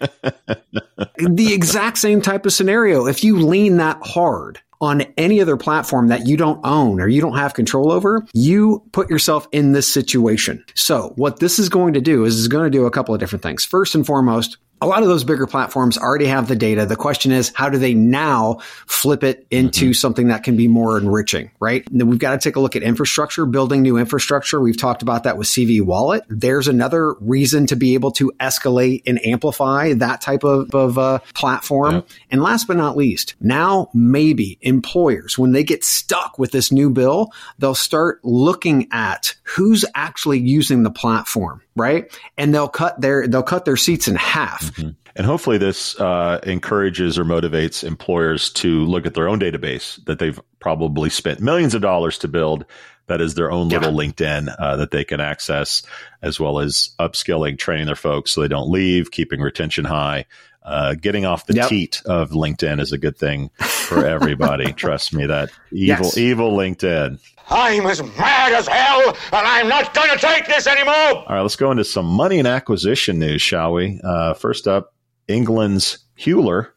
[1.17, 3.07] the exact same type of scenario.
[3.07, 7.21] If you lean that hard on any other platform that you don't own or you
[7.21, 10.63] don't have control over, you put yourself in this situation.
[10.75, 13.19] So what this is going to do is is going to do a couple of
[13.19, 13.63] different things.
[13.63, 16.87] First and foremost, a lot of those bigger platforms already have the data.
[16.87, 19.93] The question is, how do they now flip it into mm-hmm.
[19.93, 21.87] something that can be more enriching, right?
[21.89, 24.59] And then we've got to take a look at infrastructure, building new infrastructure.
[24.59, 26.23] We've talked about that with CV Wallet.
[26.29, 31.19] There's another reason to be able to escalate and amplify that type of, of uh,
[31.35, 31.95] platform.
[31.95, 32.09] Yep.
[32.31, 36.89] And last but not least, now maybe employers, when they get stuck with this new
[36.89, 42.11] bill, they'll start looking at who's actually using the platform, right?
[42.37, 44.73] And they'll cut their they'll cut their seats in half.
[44.75, 44.89] Mm-hmm.
[45.15, 50.19] And hopefully, this uh, encourages or motivates employers to look at their own database that
[50.19, 52.65] they've probably spent millions of dollars to build.
[53.07, 54.09] That is their own little yeah.
[54.09, 55.83] LinkedIn uh, that they can access,
[56.21, 60.25] as well as upskilling, training their folks so they don't leave, keeping retention high.
[60.63, 61.67] Uh, getting off the yep.
[61.67, 63.49] teat of LinkedIn is a good thing
[63.91, 64.71] for everybody.
[64.73, 66.17] Trust me, that evil, yes.
[66.17, 67.19] evil LinkedIn.
[67.49, 69.15] I'm as mad as hell, and
[69.47, 70.95] I'm not going to take this anymore.
[70.95, 73.99] All right, let's go into some money and acquisition news, shall we?
[74.03, 74.93] Uh, first up,
[75.27, 76.69] England's Huler.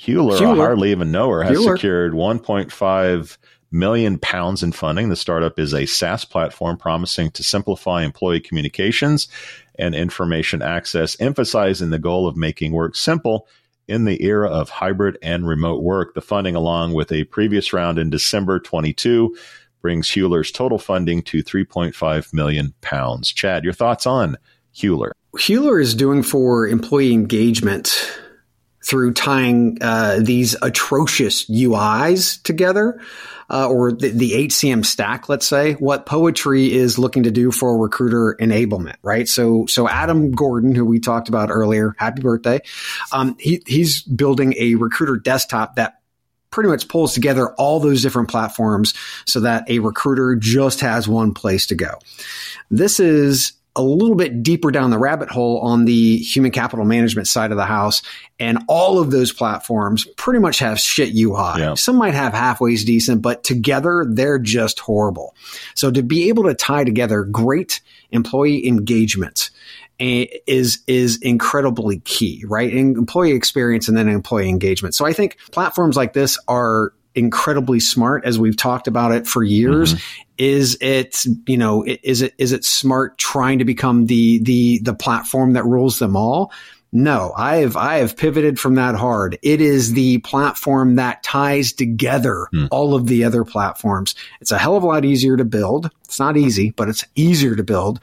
[0.00, 0.52] Huler, Huler.
[0.52, 1.76] I hardly even know her, has Huler.
[1.76, 3.36] secured 1.5
[3.70, 5.10] million pounds in funding.
[5.10, 9.28] The startup is a SaaS platform promising to simplify employee communications
[9.78, 13.46] and information access, emphasizing the goal of making work simple
[13.88, 16.14] in the era of hybrid and remote work.
[16.14, 19.36] The funding, along with a previous round in December 22,
[19.80, 23.32] brings Huler's total funding to 3.5 million pounds.
[23.32, 24.36] Chad, your thoughts on
[24.74, 25.12] Huler?
[25.36, 28.12] Huler is doing for employee engagement
[28.84, 33.00] through tying uh, these atrocious UIs together.
[33.50, 37.78] Uh, or the, the, HCM stack, let's say, what poetry is looking to do for
[37.78, 39.26] recruiter enablement, right?
[39.26, 42.60] So, so Adam Gordon, who we talked about earlier, happy birthday.
[43.10, 45.98] Um, he, he's building a recruiter desktop that
[46.50, 48.94] pretty much pulls together all those different platforms
[49.26, 51.94] so that a recruiter just has one place to go.
[52.70, 57.28] This is a little bit deeper down the rabbit hole on the human capital management
[57.28, 58.02] side of the house.
[58.38, 61.60] And all of those platforms pretty much have shit UI.
[61.60, 61.74] Yeah.
[61.74, 65.34] Some might have halfways decent, but together they're just horrible.
[65.74, 69.50] So to be able to tie together great employee engagement
[69.98, 72.72] is is incredibly key, right?
[72.72, 74.94] In employee experience and then employee engagement.
[74.94, 79.42] So I think platforms like this are incredibly smart as we've talked about it for
[79.42, 79.94] years.
[79.94, 80.22] Mm-hmm.
[80.38, 84.94] is it you know is it is it smart trying to become the the the
[84.94, 86.52] platform that rules them all?
[86.90, 89.38] No i have i have pivoted from that hard.
[89.42, 92.68] It is the platform that ties together mm.
[92.70, 94.14] all of the other platforms.
[94.40, 95.90] It's a hell of a lot easier to build.
[96.04, 98.00] It's not easy but it's easier to build.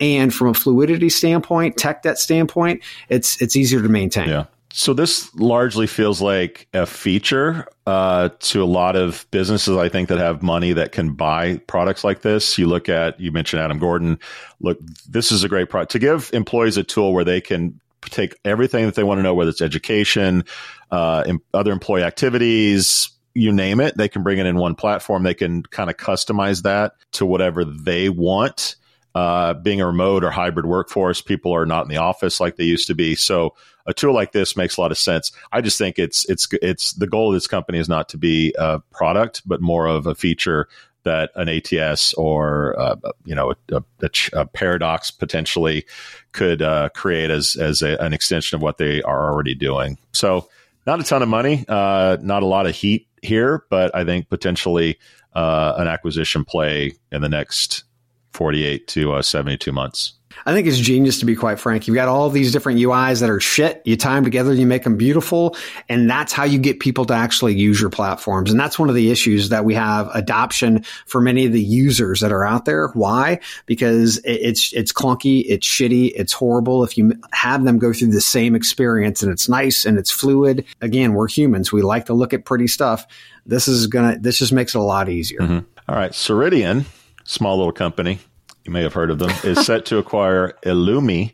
[0.00, 4.28] And from a fluidity standpoint tech debt standpoint it's it's easier to maintain.
[4.28, 9.76] Yeah so this largely feels like a feature uh, to a lot of businesses.
[9.76, 12.56] I think that have money that can buy products like this.
[12.58, 14.18] You look at you mentioned Adam Gordon.
[14.60, 18.34] Look, this is a great product to give employees a tool where they can take
[18.44, 20.44] everything that they want to know, whether it's education,
[20.90, 23.96] uh, other employee activities, you name it.
[23.96, 25.22] They can bring it in one platform.
[25.22, 28.76] They can kind of customize that to whatever they want.
[29.14, 32.64] Uh, being a remote or hybrid workforce, people are not in the office like they
[32.64, 33.14] used to be.
[33.14, 33.54] So
[33.86, 35.32] a tool like this makes a lot of sense.
[35.52, 38.54] I just think it's it's it's the goal of this company is not to be
[38.58, 40.68] a product, but more of a feature
[41.04, 45.84] that an ATS or uh, you know a, a, a, paradox potentially
[46.32, 49.98] could uh, create as as a, an extension of what they are already doing.
[50.12, 50.48] So
[50.86, 54.28] not a ton of money, uh, not a lot of heat here, but I think
[54.28, 54.98] potentially
[55.34, 57.84] uh, an acquisition play in the next
[58.32, 60.14] forty eight to uh, seventy two months.
[60.46, 61.86] I think it's genius to be quite frank.
[61.86, 63.82] You've got all these different UIs that are shit.
[63.84, 65.56] You tie them together, you make them beautiful.
[65.88, 68.50] And that's how you get people to actually use your platforms.
[68.50, 72.20] And that's one of the issues that we have adoption for many of the users
[72.20, 72.88] that are out there.
[72.88, 73.40] Why?
[73.66, 75.44] Because it's, it's clunky.
[75.46, 76.12] It's shitty.
[76.16, 76.84] It's horrible.
[76.84, 80.64] If you have them go through the same experience and it's nice and it's fluid.
[80.80, 81.72] Again, we're humans.
[81.72, 83.06] We like to look at pretty stuff.
[83.46, 85.40] This is going to, this just makes it a lot easier.
[85.40, 85.58] Mm-hmm.
[85.88, 86.12] All right.
[86.12, 86.84] Ceridian,
[87.24, 88.18] small little company
[88.64, 91.32] you may have heard of them, is set to acquire eloomi,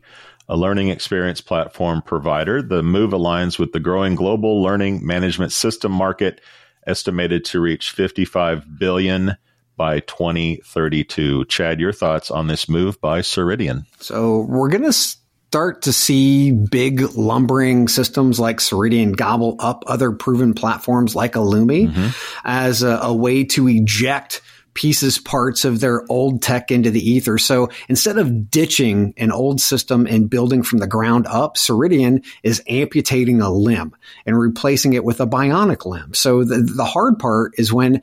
[0.48, 2.62] a learning experience platform provider.
[2.62, 6.40] The move aligns with the growing global learning management system market,
[6.86, 9.36] estimated to reach 55 billion
[9.76, 11.44] by 2032.
[11.44, 13.84] Chad, your thoughts on this move by Ceridian?
[14.00, 20.12] So we're going to start to see big lumbering systems like Ceridian gobble up other
[20.12, 22.08] proven platforms like eloomi mm-hmm.
[22.44, 24.40] as a, a way to eject
[24.78, 27.36] pieces, parts of their old tech into the ether.
[27.36, 32.62] So instead of ditching an old system and building from the ground up, Ceridian is
[32.68, 36.14] amputating a limb and replacing it with a bionic limb.
[36.14, 38.02] So the, the hard part is when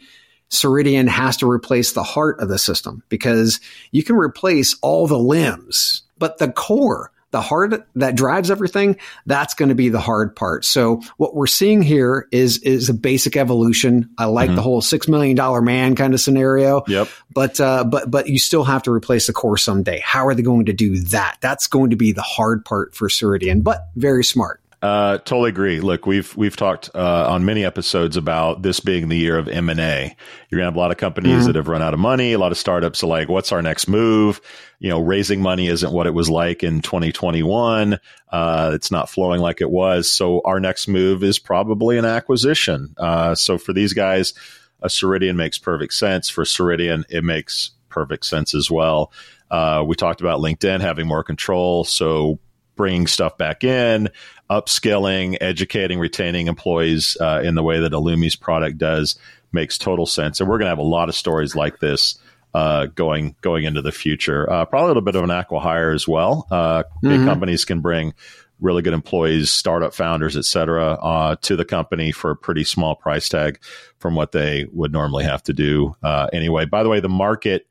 [0.49, 3.61] Ceridian has to replace the heart of the system because
[3.91, 8.95] you can replace all the limbs, but the core, the heart that drives everything,
[9.25, 10.63] that's going to be the hard part.
[10.63, 14.09] So what we're seeing here is is a basic evolution.
[14.17, 14.55] I like mm-hmm.
[14.55, 16.83] the whole six million dollar man kind of scenario.
[16.87, 17.09] Yep.
[17.33, 19.99] But uh, but but you still have to replace the core someday.
[19.99, 21.35] How are they going to do that?
[21.41, 24.61] That's going to be the hard part for Ceridian, but very smart.
[24.85, 25.79] Uh, totally agree.
[25.79, 29.67] Look, we've we've talked uh, on many episodes about this being the year of M
[29.67, 30.15] and A.
[30.49, 31.45] You're gonna have a lot of companies mm-hmm.
[31.47, 32.33] that have run out of money.
[32.33, 34.39] A lot of startups are like, "What's our next move?"
[34.77, 37.97] You know, raising money isn't what it was like in 2021.
[38.31, 40.11] Uh, it's not flowing like it was.
[40.11, 42.93] So our next move is probably an acquisition.
[42.95, 44.35] Uh, so for these guys,
[44.83, 46.29] a Ceridian makes perfect sense.
[46.29, 49.11] For Ceridian, it makes perfect sense as well.
[49.49, 52.37] Uh, we talked about LinkedIn having more control, so
[52.75, 54.09] bringing stuff back in
[54.49, 59.17] upskilling, educating, retaining employees uh, in the way that eloomi's product does
[59.51, 60.39] makes total sense.
[60.39, 62.19] And we're going to have a lot of stories like this
[62.53, 64.49] uh, going going into the future.
[64.49, 66.47] Uh, probably a little bit of an acqui-hire as well.
[66.51, 67.09] Uh, mm-hmm.
[67.09, 68.13] Big companies can bring
[68.61, 72.95] really good employees, startup founders, et cetera, uh, to the company for a pretty small
[72.95, 73.59] price tag
[73.99, 76.65] from what they would normally have to do uh, anyway.
[76.65, 77.67] By the way, the market.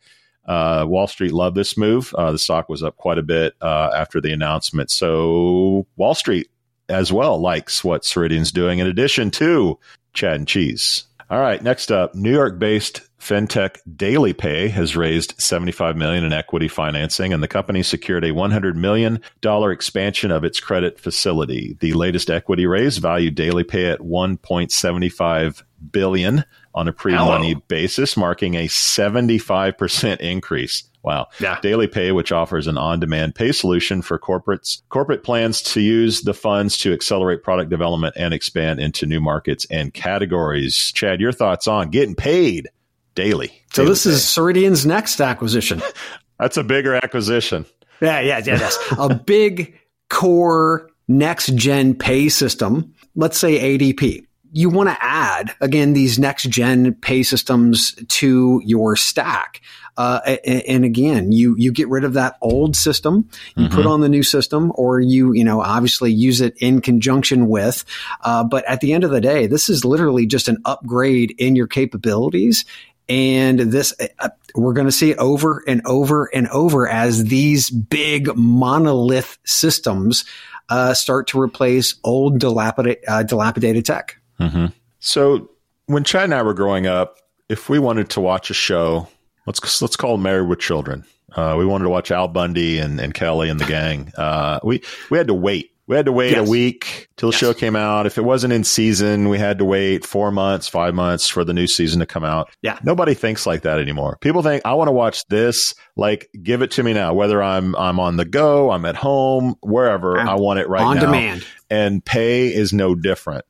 [0.46, 2.12] Uh, Wall Street loved this move.
[2.18, 4.90] Uh, the stock was up quite a bit uh, after the announcement.
[4.90, 6.50] So Wall Street
[6.88, 9.78] as well likes what Ceridian's doing, in addition to
[10.12, 11.04] Chad and Cheese.
[11.30, 17.32] All right, next up, New York-based fintech DailyPay has raised 75 million in equity financing,
[17.32, 21.76] and the company secured a 100 million dollar expansion of its credit facility.
[21.80, 28.66] The latest equity raise valued DailyPay at 1.75 billion on a pre-money basis, marking a
[28.66, 31.28] 75% increase Wow.
[31.38, 31.56] Yeah.
[31.56, 36.78] DailyPay, which offers an on-demand pay solution for corporates, corporate plans to use the funds
[36.78, 40.92] to accelerate product development and expand into new markets and categories.
[40.92, 42.70] Chad, your thoughts on getting paid
[43.14, 43.48] daily?
[43.72, 44.10] So daily this pay.
[44.10, 45.82] is Ceridian's next acquisition.
[46.40, 47.66] That's a bigger acquisition.
[48.00, 48.56] Yeah, yeah, yeah.
[48.56, 52.94] That's a big core next gen pay system.
[53.14, 58.94] Let's say ADP you want to add again these next gen pay systems to your
[58.94, 59.60] stack.
[59.96, 63.74] Uh, and, again, you you get rid of that old system, you mm-hmm.
[63.74, 67.84] put on the new system, or you you know obviously use it in conjunction with.
[68.22, 71.54] Uh, but at the end of the day, this is literally just an upgrade in
[71.54, 72.64] your capabilities.
[73.08, 77.70] And this, uh, we're going to see it over and over and over as these
[77.70, 80.24] big monolith systems
[80.70, 84.18] uh, start to replace old dilapidated, uh, dilapidated tech.
[84.40, 84.66] Mm-hmm.
[85.00, 85.50] So
[85.86, 87.18] when Chad and I were growing up,
[87.48, 89.08] if we wanted to watch a show
[89.46, 91.04] let's let's call Married with Children.
[91.32, 94.12] Uh, we wanted to watch Al Bundy and, and Kelly and the gang.
[94.24, 95.72] Uh, we we had to wait.
[95.86, 96.46] We had to wait yes.
[96.46, 97.40] a week till the yes.
[97.40, 98.06] show came out.
[98.06, 101.52] If it wasn't in season, we had to wait four months, five months for the
[101.52, 102.48] new season to come out.
[102.62, 102.78] Yeah.
[102.84, 104.16] Nobody thinks like that anymore.
[104.22, 105.74] People think, I want to watch this.
[105.94, 107.12] Like, give it to me now.
[107.12, 110.88] Whether I'm I'm on the go, I'm at home, wherever, I want it right now.
[110.88, 111.02] on now.
[111.02, 111.46] demand.
[111.68, 113.44] And pay is no different.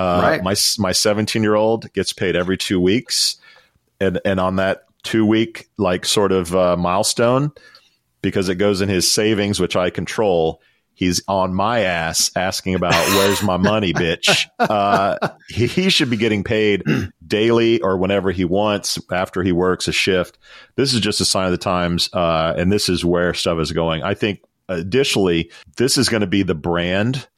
[0.00, 0.42] Uh, right.
[0.42, 3.36] My my 17 year old gets paid every two weeks,
[4.00, 7.52] and and on that two week like sort of uh, milestone
[8.22, 10.62] because it goes in his savings, which I control.
[10.94, 14.46] He's on my ass asking about where's my money, bitch.
[14.58, 15.16] Uh,
[15.48, 16.82] he, he, should be getting paid
[17.26, 20.38] daily or whenever he wants after he works a shift.
[20.76, 23.72] This is just a sign of the times, uh, and this is where stuff is
[23.72, 24.02] going.
[24.02, 27.28] I think additionally, this is going to be the brand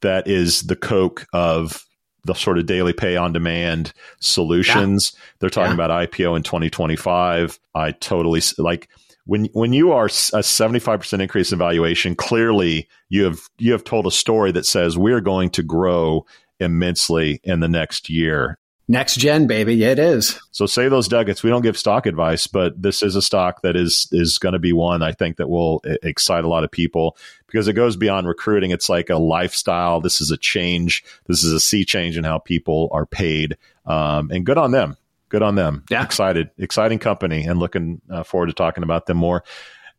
[0.00, 1.84] that is the Coke of
[2.24, 5.12] the sort of daily pay on demand solutions.
[5.14, 5.20] Yeah.
[5.38, 5.84] They're talking yeah.
[5.84, 7.58] about IPO in 2025.
[7.74, 8.88] I totally like
[9.26, 14.06] when when you are a 75% increase in valuation, clearly you have you have told
[14.06, 16.26] a story that says we're going to grow
[16.60, 18.58] immensely in the next year.
[18.86, 19.74] Next gen, baby.
[19.74, 20.38] Yeah, it is.
[20.50, 21.42] So say those nuggets.
[21.42, 24.58] We don't give stock advice, but this is a stock that is is going to
[24.58, 27.16] be one I think that will excite a lot of people
[27.46, 28.72] because it goes beyond recruiting.
[28.72, 30.02] It's like a lifestyle.
[30.02, 31.02] This is a change.
[31.26, 33.56] This is a sea change in how people are paid.
[33.86, 34.98] Um, and good on them.
[35.30, 35.84] Good on them.
[35.90, 36.04] Yeah.
[36.04, 39.44] Excited, exciting company, and looking uh, forward to talking about them more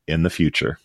[0.07, 0.77] in the future.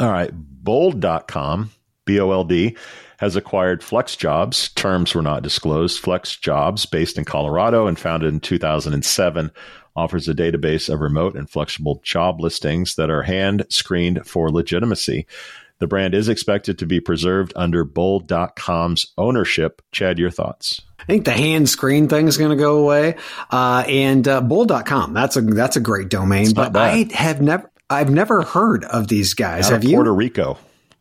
[0.00, 1.70] All right, bold.com,
[2.04, 2.76] B O L D
[3.18, 4.74] has acquired FlexJobs.
[4.74, 6.02] Terms were not disclosed.
[6.02, 9.50] FlexJobs, based in Colorado and founded in 2007,
[9.96, 15.26] offers a database of remote and flexible job listings that are hand screened for legitimacy.
[15.78, 19.82] The brand is expected to be preserved under Bold.com's ownership.
[19.92, 20.80] Chad, your thoughts?
[20.98, 23.16] I think the hand screen thing is going to go away.
[23.50, 26.54] Uh, and uh, Bold.com, that's a that's a great domain.
[26.54, 29.66] but I have never I've never heard of these guys.
[29.66, 29.90] Out have you?
[29.90, 29.96] you?
[29.96, 30.58] Puerto Rico.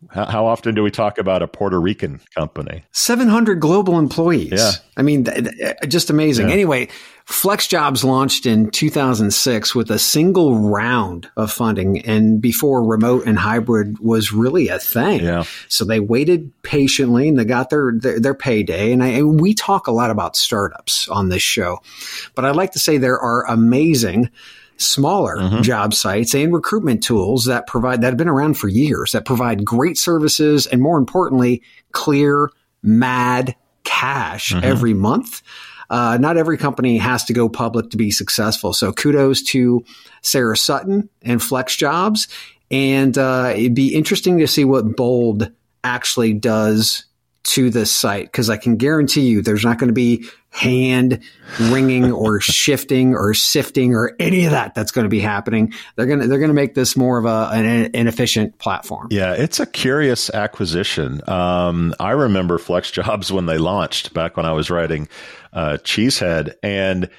[0.10, 2.84] How, how, often do we talk about a Puerto Rican company?
[2.92, 4.52] 700 global employees.
[4.52, 4.72] Yeah.
[4.98, 6.48] I mean, th- th- uh, just amazing.
[6.48, 6.54] Yeah.
[6.54, 6.90] Anyway,
[7.28, 14.00] FlexJobs launched in 2006 with a single round of funding and before remote and hybrid
[14.00, 15.24] was really a thing.
[15.24, 15.44] Yeah.
[15.70, 18.92] So they waited patiently and they got their, their, their payday.
[18.92, 21.80] And, I, and we talk a lot about startups on this show,
[22.36, 24.30] but I'd like to say there are amazing
[24.78, 25.62] smaller mm-hmm.
[25.62, 29.64] job sites and recruitment tools that provide that have been around for years that provide
[29.64, 31.62] great services and more importantly
[31.92, 32.50] clear
[32.82, 34.64] mad cash mm-hmm.
[34.64, 35.42] every month
[35.90, 39.84] uh, not every company has to go public to be successful so kudos to
[40.22, 42.28] Sara Sutton and FlexJobs
[42.72, 45.52] and uh, it'd be interesting to see what bold
[45.84, 47.06] actually does
[47.44, 51.20] to this site because I can guarantee you there's not going to be hand
[51.60, 55.74] wringing or shifting or sifting or any of that that's going to be happening.
[55.96, 59.08] They're going to they're going to make this more of a an, efficient platform.
[59.12, 61.28] Yeah, it's a curious acquisition.
[61.28, 65.08] Um, I remember FlexJobs when they launched back when I was writing
[65.52, 67.10] uh, Cheezhead, and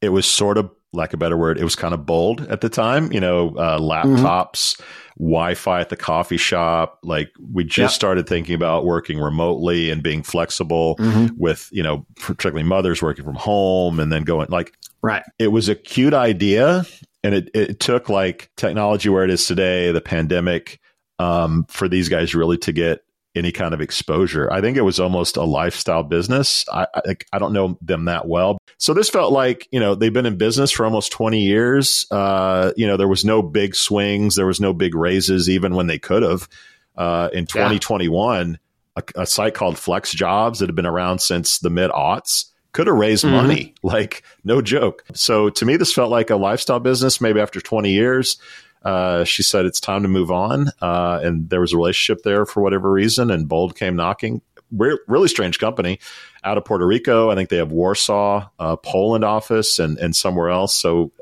[0.00, 2.68] it was sort of like a better word, it was kind of bold at the
[2.68, 3.12] time.
[3.12, 4.76] You know, uh, laptops.
[4.76, 4.84] Mm-hmm
[5.18, 6.98] Wi-Fi at the coffee shop.
[7.02, 7.90] Like we just yep.
[7.90, 11.34] started thinking about working remotely and being flexible mm-hmm.
[11.36, 15.22] with, you know, particularly mothers working from home and then going like, right.
[15.38, 16.84] It was a cute idea.
[17.22, 20.80] And it, it took like technology where it is today, the pandemic,
[21.18, 23.04] um, for these guys really to get
[23.34, 24.52] any kind of exposure.
[24.52, 26.64] I think it was almost a lifestyle business.
[26.72, 28.58] I, I, I don't know them that well.
[28.78, 32.06] So this felt like, you know, they've been in business for almost 20 years.
[32.10, 34.36] Uh, you know, there was no big swings.
[34.36, 36.48] There was no big raises, even when they could have.
[36.96, 38.58] Uh, in 2021,
[38.96, 42.96] a, a, site called FlexJobs that had been around since the mid aughts could have
[42.96, 43.34] raised mm-hmm.
[43.34, 43.74] money.
[43.82, 45.04] Like, no joke.
[45.12, 48.38] So to me, this felt like a lifestyle business, maybe after 20 years.
[48.84, 52.44] Uh, she said it's time to move on, uh, and there was a relationship there
[52.44, 54.42] for whatever reason, and Bold came knocking.
[54.70, 56.00] Re- really strange company
[56.42, 57.30] out of Puerto Rico.
[57.30, 60.74] I think they have Warsaw, uh, Poland office, and and somewhere else.
[60.74, 61.12] So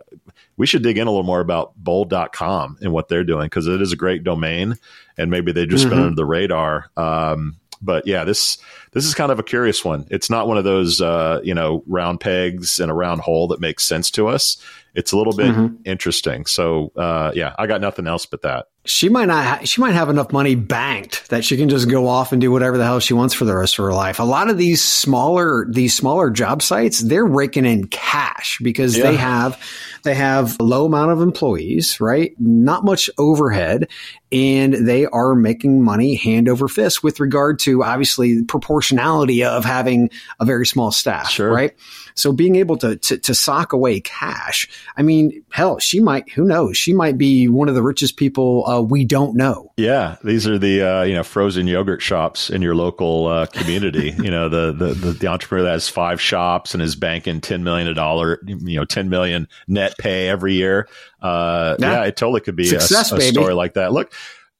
[0.56, 3.80] we should dig in a little more about bold.com and what they're doing because it
[3.80, 4.76] is a great domain,
[5.16, 5.94] and maybe they've just mm-hmm.
[5.94, 6.90] been under the radar.
[6.96, 8.58] Um, but yeah, this
[8.92, 10.06] this is kind of a curious one.
[10.10, 13.60] It's not one of those uh, you know round pegs in a round hole that
[13.60, 14.56] makes sense to us
[14.94, 15.76] it's a little bit mm-hmm.
[15.84, 16.46] interesting.
[16.46, 18.66] So uh, yeah, I got nothing else but that.
[18.84, 19.44] She might not.
[19.44, 22.50] Ha- she might have enough money banked that she can just go off and do
[22.50, 24.18] whatever the hell she wants for the rest of her life.
[24.18, 29.04] A lot of these smaller these smaller job sites, they're raking in cash because yeah.
[29.04, 29.62] they have
[30.02, 32.34] they have a low amount of employees, right?
[32.40, 33.88] Not much overhead,
[34.32, 40.10] and they are making money hand over fist with regard to obviously proportionality of having
[40.40, 41.52] a very small staff, sure.
[41.52, 41.76] right?
[42.14, 46.44] So being able to, to, to sock away cash, I mean, hell, she might, who
[46.44, 46.76] knows?
[46.76, 49.72] She might be one of the richest people uh, we don't know.
[49.76, 50.16] Yeah.
[50.24, 54.14] These are the, uh, you know, frozen yogurt shops in your local uh, community.
[54.18, 57.62] you know, the, the, the, the, entrepreneur that has five shops and is banking $10
[57.62, 60.88] million a dollar, you know, 10 million net pay every year.
[61.20, 62.04] Uh, yeah.
[62.04, 63.92] it totally could be Success, a, a story like that.
[63.92, 64.12] Look,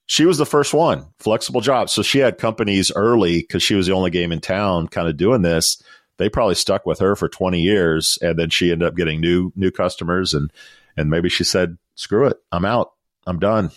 [0.06, 1.88] she was the first one, flexible job.
[1.88, 5.16] So she had companies early because she was the only game in town kind of
[5.16, 5.82] doing this
[6.18, 9.52] they probably stuck with her for 20 years and then she ended up getting new
[9.56, 10.52] new customers and
[10.96, 12.92] and maybe she said screw it i'm out
[13.26, 13.70] i'm done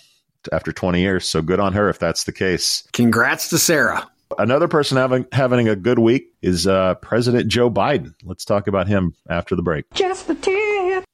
[0.51, 1.27] after 20 years.
[1.27, 2.83] So good on her if that's the case.
[2.93, 4.07] Congrats to Sara.
[4.37, 8.13] Another person having having a good week is uh, president joe biden.
[8.23, 9.85] Let's talk about him after the break.
[9.93, 11.05] Just the tip.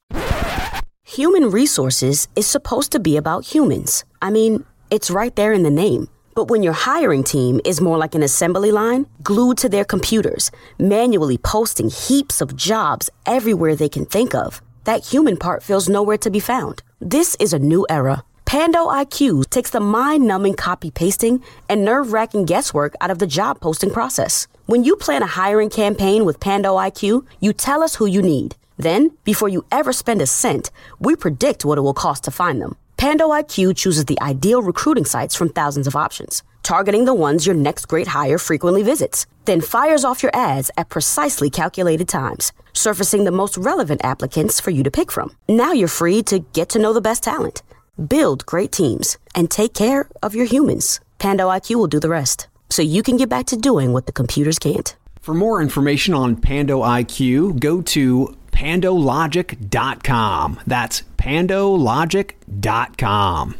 [1.03, 4.05] Human resources is supposed to be about humans.
[4.21, 6.07] I mean it's right there in the name.
[6.33, 10.49] But when your hiring team is more like an assembly line, glued to their computers,
[10.79, 16.17] manually posting heaps of jobs everywhere they can think of, that human part feels nowhere
[16.19, 16.83] to be found.
[16.99, 18.23] This is a new era.
[18.45, 23.27] Pando IQ takes the mind numbing copy pasting and nerve wracking guesswork out of the
[23.27, 24.47] job posting process.
[24.65, 28.55] When you plan a hiring campaign with Pando IQ, you tell us who you need.
[28.77, 32.61] Then, before you ever spend a cent, we predict what it will cost to find
[32.61, 32.75] them.
[32.97, 37.55] Pando IQ chooses the ideal recruiting sites from thousands of options, targeting the ones your
[37.55, 43.23] next great hire frequently visits, then fires off your ads at precisely calculated times, surfacing
[43.23, 45.35] the most relevant applicants for you to pick from.
[45.47, 47.63] Now you're free to get to know the best talent,
[47.97, 50.99] build great teams, and take care of your humans.
[51.19, 54.11] Pando IQ will do the rest, so you can get back to doing what the
[54.11, 54.95] computers can't.
[55.21, 60.59] For more information on Pando IQ, go to pandologic.com.
[60.65, 63.55] That's pandologic.com.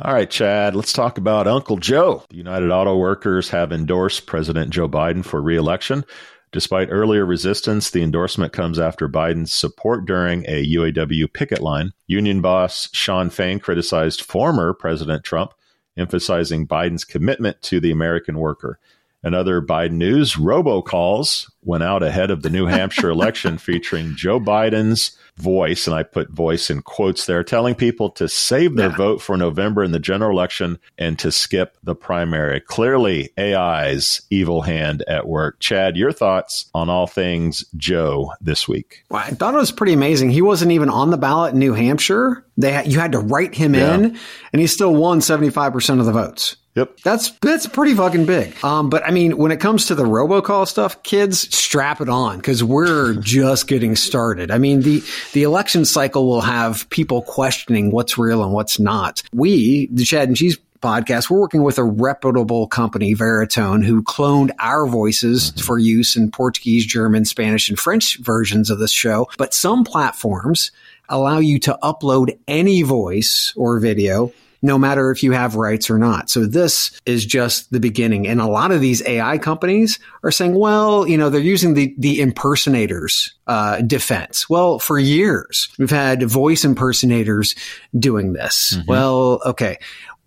[0.00, 2.22] All right, Chad, let's talk about Uncle Joe.
[2.30, 6.04] The United Auto Workers have endorsed President Joe Biden for reelection.
[6.50, 11.92] Despite earlier resistance, the endorsement comes after Biden's support during a UAW picket line.
[12.06, 15.52] Union boss Shawn Fain criticized former President Trump,
[15.96, 18.78] emphasizing Biden's commitment to the American worker.
[19.22, 24.38] And other Biden news, robocalls went out ahead of the New Hampshire election featuring Joe
[24.40, 28.96] Biden's voice, and I put voice in quotes there, telling people to save their yeah.
[28.96, 32.60] vote for November in the general election and to skip the primary.
[32.60, 35.58] Clearly, AI's evil hand at work.
[35.60, 39.04] Chad, your thoughts on all things Joe this week?
[39.10, 40.30] Well, I thought it was pretty amazing.
[40.30, 42.44] He wasn't even on the ballot in New Hampshire.
[42.56, 43.94] They you had to write him yeah.
[43.94, 44.18] in,
[44.52, 46.56] and he still won 75% of the votes.
[46.78, 47.00] Yep.
[47.02, 48.54] That's that's pretty fucking big.
[48.64, 52.36] Um, but I mean, when it comes to the robocall stuff, kids, strap it on
[52.36, 54.52] because we're just getting started.
[54.52, 55.02] I mean, the
[55.32, 59.24] the election cycle will have people questioning what's real and what's not.
[59.32, 64.52] We, the Chad and Cheese podcast, we're working with a reputable company, Veritone, who cloned
[64.60, 65.66] our voices mm-hmm.
[65.66, 69.28] for use in Portuguese, German, Spanish, and French versions of this show.
[69.36, 70.70] But some platforms
[71.08, 75.98] allow you to upload any voice or video no matter if you have rights or
[75.98, 76.30] not.
[76.30, 78.26] So this is just the beginning.
[78.26, 81.94] And a lot of these AI companies are saying, well, you know, they're using the,
[81.98, 84.48] the impersonators uh, defense.
[84.48, 87.54] Well, for years, we've had voice impersonators
[87.98, 88.74] doing this.
[88.74, 88.90] Mm-hmm.
[88.90, 89.78] Well, okay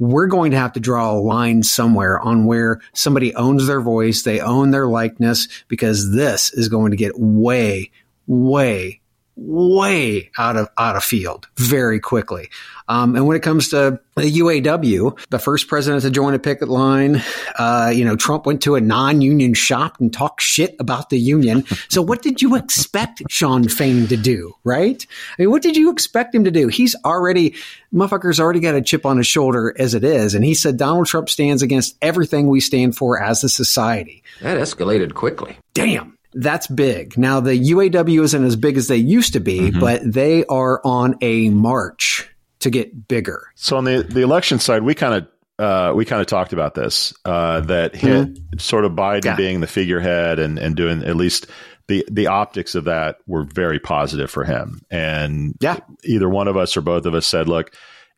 [0.02, 4.24] we're going to have to draw a line somewhere on where somebody owns their voice,
[4.24, 7.92] they own their likeness, because this is going to get way,
[8.26, 9.01] way
[9.42, 12.50] way out of out of field very quickly.
[12.88, 16.68] Um, and when it comes to the UAW, the first president to join a picket
[16.68, 17.24] line,
[17.58, 21.64] uh, you know, Trump went to a non-union shop and talked shit about the union.
[21.88, 25.06] So what did you expect Shawn Fain to do, right?
[25.38, 26.68] I mean, what did you expect him to do?
[26.68, 27.56] He's already,
[27.94, 30.36] motherfucker's already got a chip on his shoulder as it is.
[30.36, 34.24] And he said Donald Trump stands against everything we stand for as a society.
[34.42, 35.58] That escalated quickly.
[35.74, 37.18] Damn that's big.
[37.18, 39.80] Now the UAW isn't as big as they used to be, mm-hmm.
[39.80, 42.30] but they are on a march
[42.60, 43.44] to get bigger.
[43.56, 45.28] So on the the election side, we kind of
[45.64, 48.58] uh, we kind of talked about this uh, that hit mm-hmm.
[48.58, 49.36] sort of Biden yeah.
[49.36, 51.48] being the figurehead and and doing at least
[51.88, 54.82] the the optics of that were very positive for him.
[54.90, 57.74] And yeah, either one of us or both of us said, look,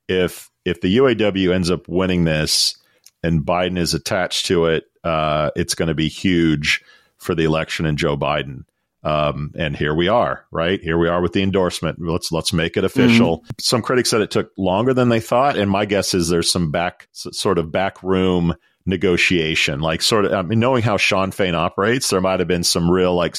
[0.07, 2.75] if if the UAW ends up winning this
[3.23, 6.83] and Biden is attached to it, uh, it's going to be huge
[7.23, 8.65] for the election and Joe Biden.
[9.03, 10.81] Um, and here we are, right?
[10.81, 11.99] Here we are with the endorsement.
[11.99, 13.39] Let's let's make it official.
[13.39, 13.49] Mm-hmm.
[13.59, 16.71] Some critics said it took longer than they thought, and my guess is there's some
[16.71, 18.55] back sort of back room
[18.85, 20.31] negotiation, like sort of.
[20.31, 23.35] I mean, knowing how Shawn Fain operates, there might have been some real like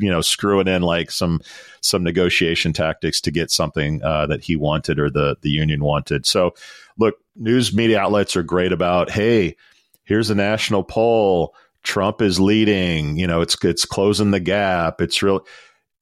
[0.00, 1.40] you know screwing in like some
[1.80, 6.26] some negotiation tactics to get something uh, that he wanted or the the union wanted.
[6.26, 6.54] So,
[6.98, 9.54] look, news media outlets are great about hey,
[10.02, 11.54] here's a national poll
[11.88, 13.16] Trump is leading.
[13.16, 15.00] You know, it's it's closing the gap.
[15.00, 15.46] It's real.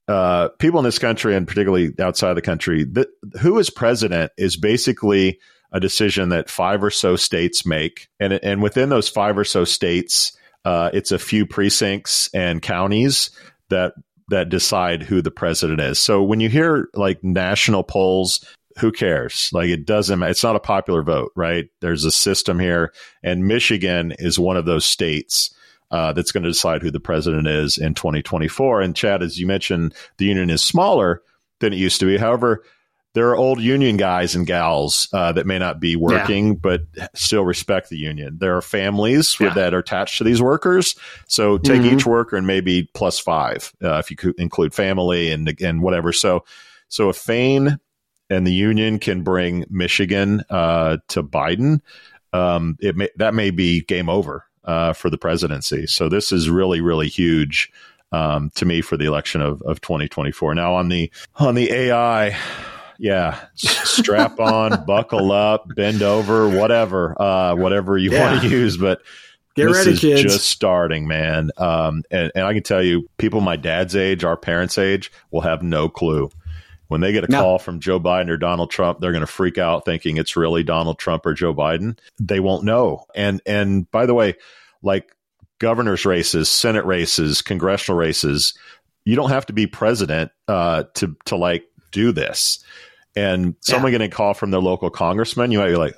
[0.09, 3.09] Uh, people in this country, and particularly outside the country, the,
[3.41, 5.39] who is president is basically
[5.73, 9.65] a decision that five or so states make, and and within those five or so
[9.65, 13.31] states, uh, it's a few precincts and counties
[13.71, 13.95] that
[14.29, 16.01] that decide who the president is.
[16.01, 18.45] So when you hear like national polls,
[18.81, 19.51] who cares?
[19.53, 20.23] Like it doesn't.
[20.25, 21.69] It's not a popular vote, right?
[21.81, 25.53] There's a system here, and Michigan is one of those states
[25.91, 28.81] uh, that's going to decide who the president is in 2024.
[28.81, 31.23] And Chad, as you mentioned, the union is smaller
[31.61, 32.17] than it used to be.
[32.17, 32.65] However,
[33.17, 36.55] there are old union guys and gals uh, that may not be working, yeah.
[36.61, 36.83] but
[37.15, 38.37] still respect the union.
[38.39, 39.55] There are families yeah.
[39.55, 40.97] that are attached to these workers.
[41.27, 41.97] So take mm-hmm.
[41.97, 46.13] each worker and maybe plus five uh, if you could include family and and whatever.
[46.13, 46.45] So
[46.89, 47.79] so if Fain
[48.29, 51.81] and the union can bring Michigan uh, to Biden,
[52.35, 55.87] um, it may, that may be game over uh, for the presidency.
[55.87, 57.71] So this is really, really huge
[58.13, 60.55] um, to me for the election of, of 2024.
[60.55, 62.37] Now on the on the AI,
[62.99, 68.31] yeah, strap on, buckle up, bend over, whatever, uh, whatever you yeah.
[68.33, 69.01] want to use, but.
[69.55, 70.23] Get this ready, is kids.
[70.23, 71.51] just starting, man.
[71.57, 75.41] Um, and, and I can tell you, people my dad's age, our parents' age, will
[75.41, 76.31] have no clue
[76.89, 77.41] when they get a no.
[77.41, 80.63] call from Joe Biden or Donald Trump, they're going to freak out thinking it's really
[80.63, 81.99] Donald Trump or Joe Biden.
[82.21, 83.05] They won't know.
[83.15, 84.35] And and by the way,
[84.83, 85.15] like
[85.59, 88.55] governor's races, senate races, congressional races,
[89.05, 92.63] you don't have to be president uh, to to like do this.
[93.17, 93.99] And someone yeah.
[93.99, 95.97] getting a call from their local congressman, you might be like,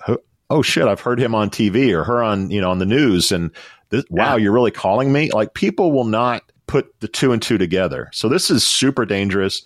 [0.51, 3.33] "Oh shit, I've heard him on TV or her on you know on the news."
[3.33, 3.51] And
[3.91, 5.31] this, wow, you're really calling me?
[5.31, 8.09] Like people will not put the two and two together.
[8.13, 9.63] So this is super dangerous.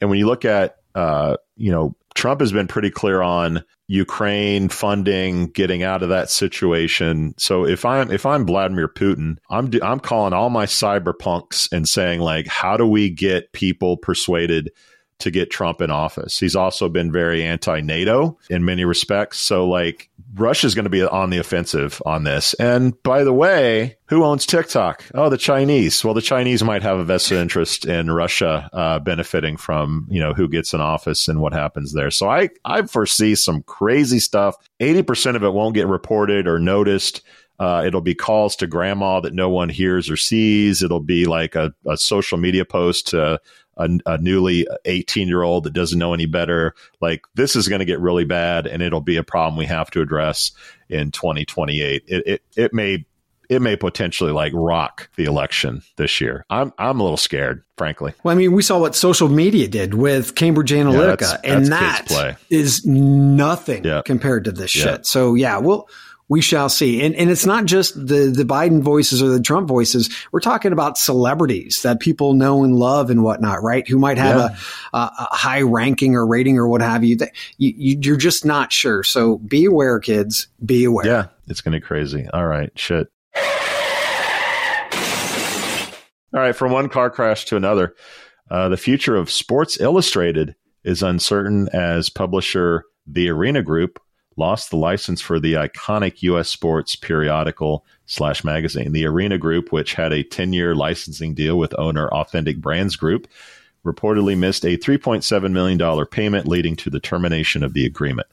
[0.00, 4.68] And when you look at, uh, you know, Trump has been pretty clear on Ukraine
[4.68, 7.34] funding, getting out of that situation.
[7.38, 12.20] So if I'm if I'm Vladimir Putin, I'm I'm calling all my cyberpunks and saying
[12.20, 14.72] like, how do we get people persuaded
[15.18, 16.38] to get Trump in office?
[16.38, 19.38] He's also been very anti-NATO in many respects.
[19.38, 22.54] So like, Russia's going to be on the offensive on this.
[22.54, 25.04] And by the way, who owns TikTok?
[25.14, 26.04] Oh, the Chinese.
[26.04, 30.34] Well, the Chinese might have a vested interest in Russia uh, benefiting from you know
[30.34, 32.10] who gets in office and what happens there.
[32.10, 34.56] So I I foresee some crazy stuff.
[34.80, 37.22] Eighty percent of it won't get reported or noticed.
[37.58, 40.82] Uh, it'll be calls to grandma that no one hears or sees.
[40.82, 43.40] It'll be like a, a social media post to
[43.76, 46.74] a, a newly 18 year old that doesn't know any better.
[47.00, 49.90] Like this is going to get really bad, and it'll be a problem we have
[49.92, 50.52] to address
[50.88, 52.04] in 2028.
[52.06, 53.04] It it, it may
[53.48, 56.44] it may potentially like rock the election this year.
[56.50, 58.12] I'm I'm a little scared, frankly.
[58.22, 61.66] Well, I mean, we saw what social media did with Cambridge Analytica, yeah, that's, and
[61.66, 64.02] that's that is nothing yeah.
[64.04, 64.82] compared to this yeah.
[64.82, 65.06] shit.
[65.06, 65.88] So yeah, we'll
[66.28, 67.04] we shall see.
[67.04, 70.10] And and it's not just the the Biden voices or the Trump voices.
[70.32, 73.86] We're talking about celebrities that people know and love and whatnot, right?
[73.86, 74.56] Who might have yeah.
[74.92, 77.16] a, a, high ranking or rating or what have you.
[77.58, 77.98] you.
[78.00, 79.02] You're just not sure.
[79.02, 80.48] So be aware, kids.
[80.64, 81.06] Be aware.
[81.06, 82.26] Yeah, it's gonna be crazy.
[82.32, 83.08] All right, shit.
[86.34, 87.94] All right, from one car crash to another,
[88.50, 90.54] uh, the future of Sports Illustrated
[90.84, 93.98] is uncertain as publisher The Arena Group
[94.36, 96.48] lost the license for the iconic U.S.
[96.48, 98.92] sports periodical slash magazine.
[98.92, 103.28] The Arena Group, which had a 10 year licensing deal with owner Authentic Brands Group,
[103.84, 108.28] reportedly missed a $3.7 million payment, leading to the termination of the agreement.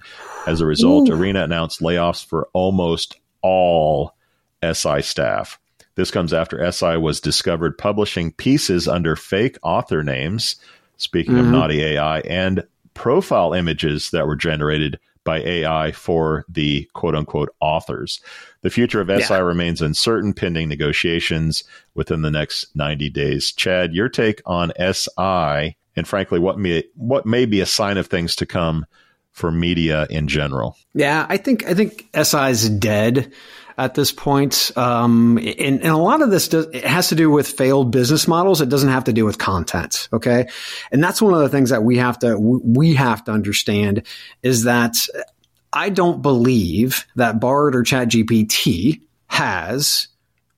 [0.48, 1.14] As a result, Ooh.
[1.14, 4.16] Arena announced layoffs for almost all
[4.64, 5.60] SI staff.
[5.96, 10.56] This comes after SI was discovered publishing pieces under fake author names,
[10.98, 11.46] speaking mm-hmm.
[11.46, 12.64] of naughty AI, and
[12.96, 18.20] profile images that were generated by AI for the quote unquote authors.
[18.62, 19.40] The future of SI yeah.
[19.40, 21.64] remains uncertain pending negotiations
[21.94, 23.52] within the next 90 days.
[23.52, 28.08] Chad, your take on SI and frankly what may what may be a sign of
[28.08, 28.86] things to come
[29.32, 30.78] for media in general.
[30.94, 33.34] Yeah, I think I think SI is dead
[33.78, 34.72] at this point.
[34.76, 38.28] Um, and, and, a lot of this does, it has to do with failed business
[38.28, 38.62] models.
[38.62, 40.10] It doesn't have to do with content.
[40.14, 40.48] Okay.
[40.92, 44.04] And that's one of the things that we have to, we have to understand
[44.42, 44.98] is that
[45.72, 50.08] I don't believe that Bard or ChatGPT has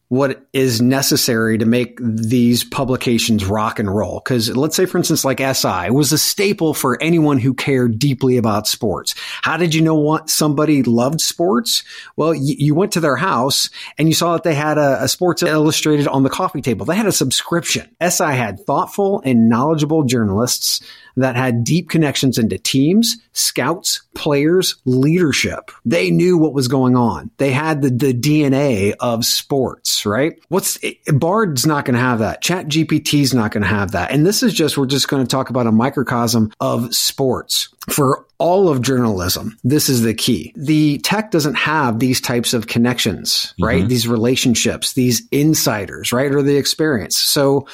[0.09, 4.21] what is necessary to make these publications rock and roll.
[4.23, 8.37] Because let's say, for instance, like SI was a staple for anyone who cared deeply
[8.37, 9.15] about sports.
[9.41, 11.83] How did you know what somebody loved sports?
[12.15, 15.07] Well, y- you went to their house and you saw that they had a, a
[15.07, 16.85] Sports Illustrated on the coffee table.
[16.85, 17.89] They had a subscription.
[18.01, 20.81] SI had thoughtful and knowledgeable journalists
[21.15, 25.71] that had deep connections into teams, scouts, players, leadership.
[25.85, 27.31] They knew what was going on.
[27.37, 30.39] They had the, the DNA of sports, right?
[30.49, 32.41] What's Bard's not going to have that.
[32.41, 34.11] Chat GPT's not going to have that.
[34.11, 38.25] And this is just, we're just going to talk about a microcosm of sports for
[38.37, 39.57] all of journalism.
[39.63, 40.51] This is the key.
[40.55, 43.79] The tech doesn't have these types of connections, right?
[43.79, 43.87] Mm-hmm.
[43.87, 46.31] These relationships, these insiders, right?
[46.31, 47.17] Or the experience.
[47.17, 47.67] So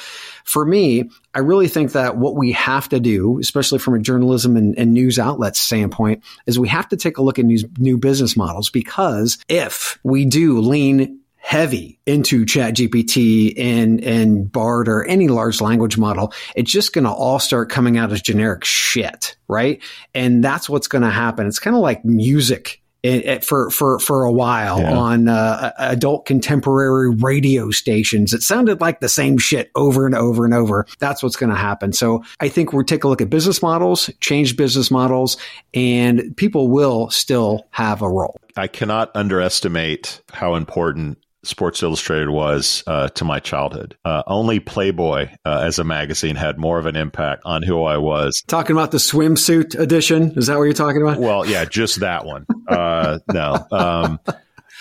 [0.44, 4.56] for me, I really think that what we have to do, especially from a journalism
[4.56, 7.98] and, and news outlet standpoint, is we have to take a look at new, new
[7.98, 8.70] business models.
[8.70, 15.60] Because if we do lean heavy into chat gpt and and bard or any large
[15.60, 19.82] language model it's just going to all start coming out as generic shit right?
[20.14, 21.46] And that's what's going to happen.
[21.46, 24.96] It's kind of like music it, it, for for for a while yeah.
[24.96, 28.32] on uh, adult contemporary radio stations.
[28.32, 30.86] It sounded like the same shit over and over and over.
[30.98, 31.92] That's what's going to happen.
[31.92, 35.36] So I think we'll take a look at business models, change business models,
[35.74, 38.38] and people will still have a role.
[38.56, 43.96] I cannot underestimate how important Sports Illustrated was uh, to my childhood.
[44.04, 47.98] Uh, only Playboy uh, as a magazine had more of an impact on who I
[47.98, 48.42] was.
[48.46, 50.32] Talking about the swimsuit edition?
[50.36, 51.18] Is that what you're talking about?
[51.18, 52.46] Well, yeah, just that one.
[52.68, 53.66] Uh, no.
[53.72, 54.20] Um,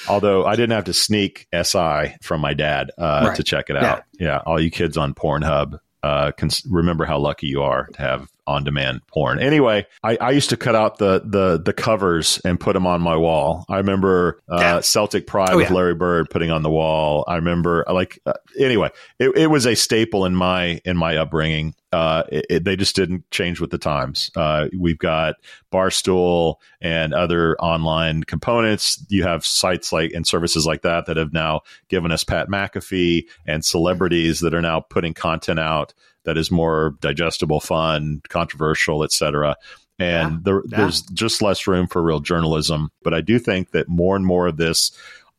[0.08, 3.36] although I didn't have to sneak SI from my dad uh, right.
[3.36, 4.04] to check it out.
[4.20, 4.28] Yeah.
[4.28, 8.28] yeah, all you kids on Pornhub uh, cons- remember how lucky you are to have
[8.52, 9.40] on demand porn.
[9.40, 13.02] Anyway, I, I, used to cut out the the the covers and put them on
[13.02, 13.66] my wall.
[13.70, 14.80] I remember uh, yeah.
[14.82, 15.76] Celtic Pride oh, with yeah.
[15.76, 17.24] Larry Bird putting on the wall.
[17.28, 18.90] I remember like uh, anyway,
[19.20, 21.74] it, it, was a staple in my in my upbringing.
[21.92, 24.32] Uh, it, it, they just didn't change with the times.
[24.36, 25.36] Uh, we've got
[25.74, 29.04] Barstool and other online components.
[29.10, 33.26] You have sites like and services like that that have now given us Pat McAfee
[33.46, 35.94] and celebrities that are now putting content out
[36.24, 39.56] that is more digestible, fun, controversial, etc.
[40.00, 40.38] and Yeah.
[40.44, 40.78] there, Yeah.
[40.78, 42.90] there's just less room for real journalism.
[43.04, 44.92] But I do think that more and more of this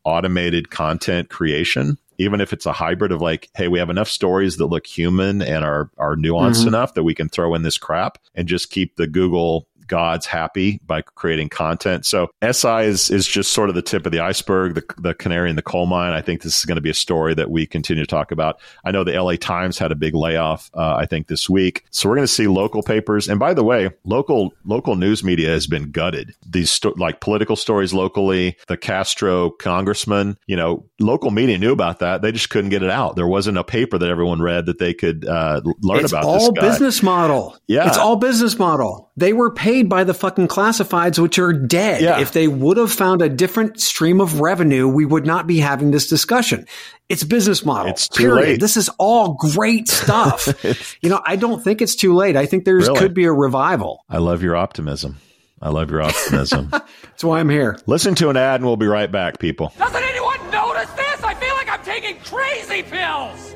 [0.05, 4.57] automated content creation, even if it's a hybrid of like, hey, we have enough stories
[4.57, 6.67] that look human and are are nuanced Mhm.
[6.67, 10.79] enough that we can throw in this crap and just keep the Google gods happy
[10.85, 12.05] by creating content.
[12.05, 15.49] So SI is is just sort of the tip of the iceberg, the, the canary
[15.49, 16.13] in the coal mine.
[16.13, 18.59] I think this is going to be a story that we continue to talk about.
[18.83, 21.85] I know the LA Times had a big layoff, uh, I think this week.
[21.91, 23.27] So we're going to see local papers.
[23.27, 26.35] And by the way, local local news media has been gutted.
[26.47, 31.99] These sto- like political stories locally, the Castro congressman, you know, local media knew about
[31.99, 32.21] that.
[32.21, 33.15] They just couldn't get it out.
[33.15, 36.51] There wasn't a paper that everyone read that they could uh, learn it's about all
[36.51, 37.57] business model.
[37.67, 37.87] Yeah.
[37.87, 39.11] It's all business model.
[39.15, 42.01] They were paid by the fucking classifieds, which are dead.
[42.01, 42.19] Yeah.
[42.19, 45.91] If they would have found a different stream of revenue, we would not be having
[45.91, 46.65] this discussion.
[47.09, 47.91] It's business model.
[47.91, 48.47] It's too period.
[48.47, 48.59] late.
[48.59, 50.47] This is all great stuff.
[51.01, 52.35] you know, I don't think it's too late.
[52.35, 52.99] I think there's Really?
[52.99, 54.03] could be a revival.
[54.09, 55.17] I love your optimism.
[55.61, 56.69] I love your optimism.
[56.71, 57.77] That's why I'm here.
[57.85, 59.71] Listen to an ad and we'll be right back, people.
[59.77, 61.23] Doesn't anyone notice this?
[61.23, 63.55] I feel like I'm taking crazy pills!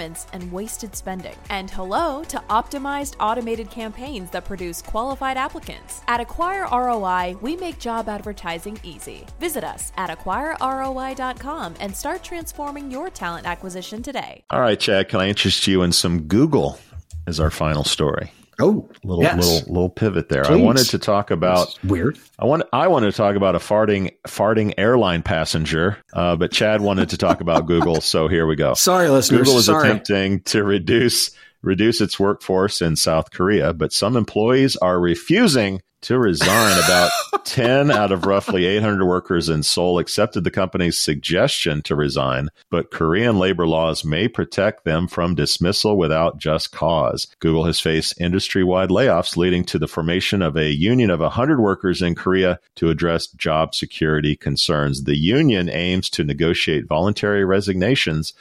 [0.00, 1.36] and wasted spending.
[1.50, 6.02] And hello to optimized automated campaigns that produce qualified applicants.
[6.08, 9.26] At Acquire ROI, we make job advertising easy.
[9.40, 14.44] Visit us at acquireroi.com and start transforming your talent acquisition today.
[14.50, 16.78] All right, Chad, can I interest you in some Google
[17.26, 18.32] as our final story?
[18.58, 19.36] Oh, little yes.
[19.36, 20.46] little little pivot there.
[20.46, 22.18] I wanted to talk about That's weird.
[22.38, 26.80] I want I wanted to talk about a farting farting airline passenger, uh, but Chad
[26.80, 28.00] wanted to talk about Google.
[28.00, 28.74] So here we go.
[28.74, 29.40] Sorry, listeners.
[29.40, 29.88] Google is Sorry.
[29.88, 31.32] attempting to reduce
[31.66, 36.78] reduce its workforce in South Korea, but some employees are refusing to resign.
[36.78, 37.10] About
[37.44, 42.92] 10 out of roughly 800 workers in Seoul accepted the company's suggestion to resign, but
[42.92, 47.26] Korean labor laws may protect them from dismissal without just cause.
[47.40, 51.58] Google has faced industry wide layoffs, leading to the formation of a union of 100
[51.58, 55.02] workers in Korea to address job security concerns.
[55.02, 58.34] The union aims to negotiate voluntary resignations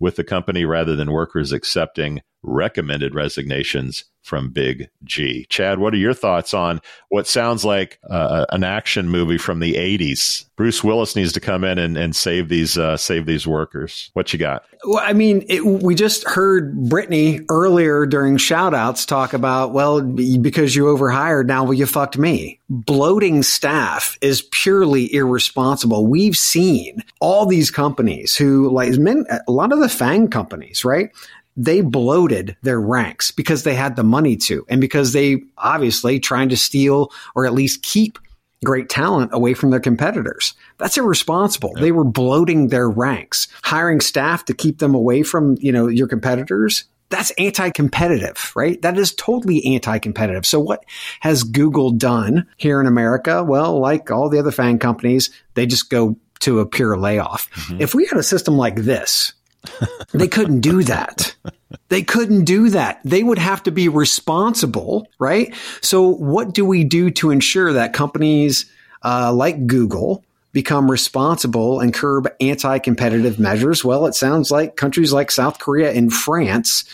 [0.00, 5.46] with the company rather than workers accepting recommended resignations from Big G.
[5.48, 9.74] Chad, what are your thoughts on what sounds like uh, an action movie from the
[9.74, 10.46] 80s?
[10.56, 14.10] Bruce Willis needs to come in and, and save these uh, save these workers.
[14.12, 14.64] What you got?
[14.84, 20.76] Well, I mean, it, we just heard Brittany earlier during shoutouts talk about, well, because
[20.76, 22.60] you overhired, now well, you fucked me.
[22.68, 26.06] Bloating staff is purely irresponsible.
[26.06, 31.10] We've seen all these companies who, like, men, a lot of the FANG companies, right?
[31.56, 36.48] They bloated their ranks because they had the money to, and because they obviously trying
[36.48, 38.18] to steal or at least keep
[38.64, 40.54] great talent away from their competitors.
[40.78, 41.72] That's irresponsible.
[41.74, 46.06] They were bloating their ranks, hiring staff to keep them away from, you know, your
[46.06, 46.84] competitors.
[47.08, 48.80] That's anti-competitive, right?
[48.80, 50.46] That is totally anti-competitive.
[50.46, 50.84] So what
[51.20, 53.44] has Google done here in America?
[53.44, 57.50] Well, like all the other FANG companies, they just go to a pure layoff.
[57.50, 57.80] Mm-hmm.
[57.82, 59.34] If we had a system like this,
[60.12, 61.34] they couldn't do that.
[61.88, 63.00] They couldn't do that.
[63.04, 65.54] They would have to be responsible, right?
[65.80, 68.66] So, what do we do to ensure that companies
[69.02, 73.84] uh, like Google become responsible and curb anti competitive measures?
[73.84, 76.84] Well, it sounds like countries like South Korea and France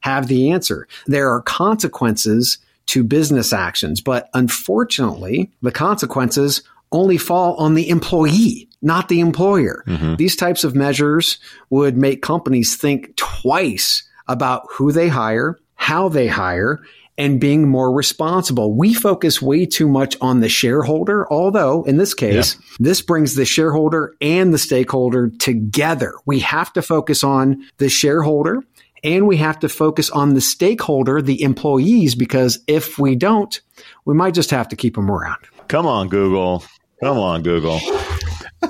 [0.00, 0.86] have the answer.
[1.06, 6.62] There are consequences to business actions, but unfortunately, the consequences
[6.92, 9.84] only fall on the employee, not the employer.
[9.86, 10.16] Mm-hmm.
[10.16, 11.38] These types of measures
[11.70, 16.80] would make companies think twice about who they hire, how they hire,
[17.18, 18.74] and being more responsible.
[18.74, 23.46] We focus way too much on the shareholder, although in this case, this brings the
[23.46, 26.12] shareholder and the stakeholder together.
[26.26, 28.62] We have to focus on the shareholder
[29.02, 33.60] and we have to focus on the stakeholder, the employees, because if we don't,
[34.06, 35.38] we might just have to keep them around.
[35.68, 36.64] Come on, Google.
[37.02, 37.78] Come on, Google.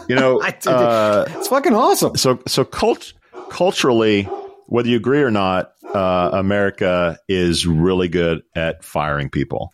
[0.09, 2.17] You know, uh, it's fucking awesome.
[2.17, 3.13] So, so cult-
[3.51, 4.25] culturally,
[4.67, 9.73] whether you agree or not, uh, America is really good at firing people.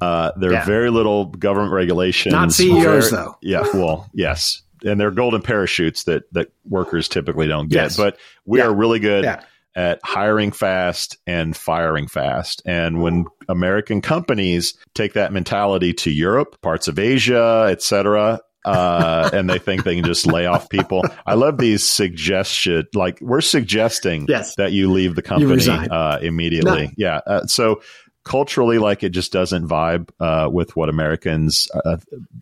[0.00, 0.64] Uh, there are Yeah.
[0.64, 2.32] very little government regulations.
[2.32, 3.36] Not CEOs, Very- though.
[3.42, 7.82] Yeah, well, yes, and they're golden parachutes that that workers typically don't get.
[7.82, 7.96] Yes.
[7.96, 8.66] But we Yeah.
[8.66, 9.40] are really good Yeah.
[9.78, 12.60] At hiring fast and firing fast.
[12.66, 19.48] And when American companies take that mentality to Europe, parts of Asia, etc., uh, and
[19.48, 21.04] they think they can just lay off people.
[21.24, 24.56] I love these suggestion, like we're suggesting Yes.
[24.56, 26.86] that you leave the company uh, immediately.
[26.86, 26.92] No.
[26.96, 27.20] Yeah.
[27.24, 27.80] Uh, so
[28.24, 31.98] culturally, like it just doesn't vibe uh, with what Americans uh,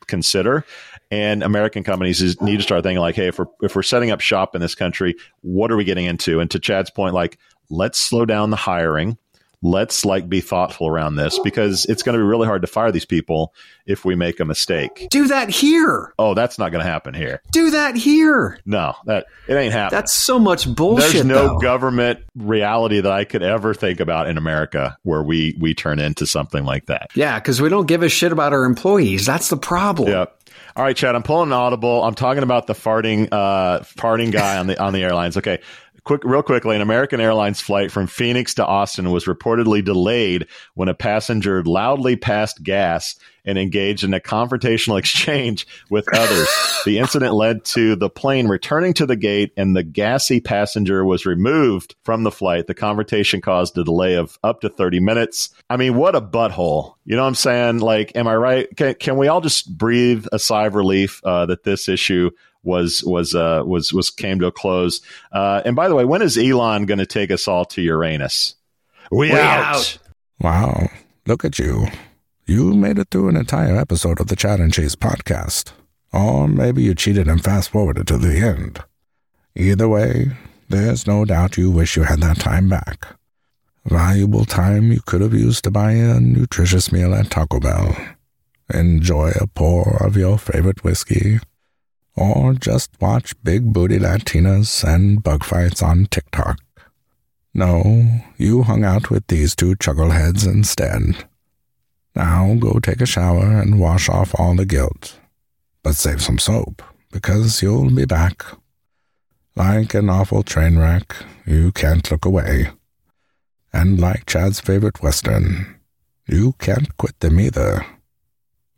[0.07, 0.65] consider.
[1.11, 4.11] And American companies is, need to start thinking like, hey, if we're if we're setting
[4.11, 6.41] up shop in this country, what are we getting into?
[6.41, 7.39] And to Chad's point, like,
[7.71, 9.17] let's slow down the hiring.
[9.63, 12.93] Let's like be thoughtful around this because it's going to be really hard to fire
[12.93, 13.55] these people
[13.87, 15.09] if we make a mistake.
[15.11, 16.13] Do that here.
[16.19, 17.41] Oh, that's not going to happen here.
[17.53, 18.61] Do that here.
[18.67, 19.99] No, that it ain't happening.
[19.99, 21.13] That's so much bullshit.
[21.13, 21.59] There's no though.
[21.59, 26.27] government reality that I could ever think about in America where we we turn into
[26.27, 27.11] something like that.
[27.15, 29.25] Yeah, because we don't give a shit about our employees.
[29.25, 30.11] That's the problem.
[30.11, 30.36] Yep.
[30.77, 31.15] All right, Chad.
[31.15, 32.05] I'm pulling an audible.
[32.05, 35.39] I'm talking about the farting uh, farting guy on the on the airlines.
[35.39, 35.61] Okay.
[36.07, 40.89] Quick, real quickly, an American Airlines flight from Phoenix to Austin was reportedly delayed when
[40.89, 46.49] a passenger loudly passed gas and engaged in a confrontational exchange with others.
[46.85, 51.27] the incident led to the plane returning to the gate and the gassy passenger was
[51.27, 52.69] removed from the flight.
[52.69, 55.51] The confrontation caused a delay of up to 30 minutes.
[55.69, 56.95] I mean, what a butthole.
[57.05, 57.79] You know what I'm saying?
[57.79, 58.77] Like, am I right?
[58.77, 62.31] Can, can we all just breathe a sigh of relief uh, that this issue
[62.67, 65.01] was was uh, was was came to a close?
[65.33, 68.55] Uh, and by the way, when is Elon going to take us all to Uranus?
[69.11, 69.77] We, We out.
[69.77, 69.99] out.
[70.41, 70.91] Wow,
[71.27, 71.87] look at you.
[72.45, 75.73] You made it through an entire episode of the Chad and Cheese podcast.
[76.13, 78.81] Or maybe you cheated and fast forwarded to the end.
[79.55, 80.37] Either way,
[80.69, 83.07] there's no doubt you wish you had that time back.
[83.85, 87.97] Valuable time you could have used to buy a nutritious meal at Taco Bell,
[88.73, 91.39] enjoy a pour of your favorite whiskey,
[92.17, 96.59] or just watch big booty Latinas and bug fights on TikTok.
[97.53, 101.27] No, you hung out with these two chuckleheads instead.
[102.15, 105.19] Now go take a shower and wash off all the guilt.
[105.83, 108.45] But save some soap, because you'll be back.
[109.55, 111.15] Like an awful train wreck,
[111.47, 112.71] you can't look away.
[113.73, 115.77] And like Chad's favorite Western,
[116.27, 117.87] you can't quit them either.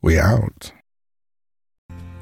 [0.03, 0.72] We out.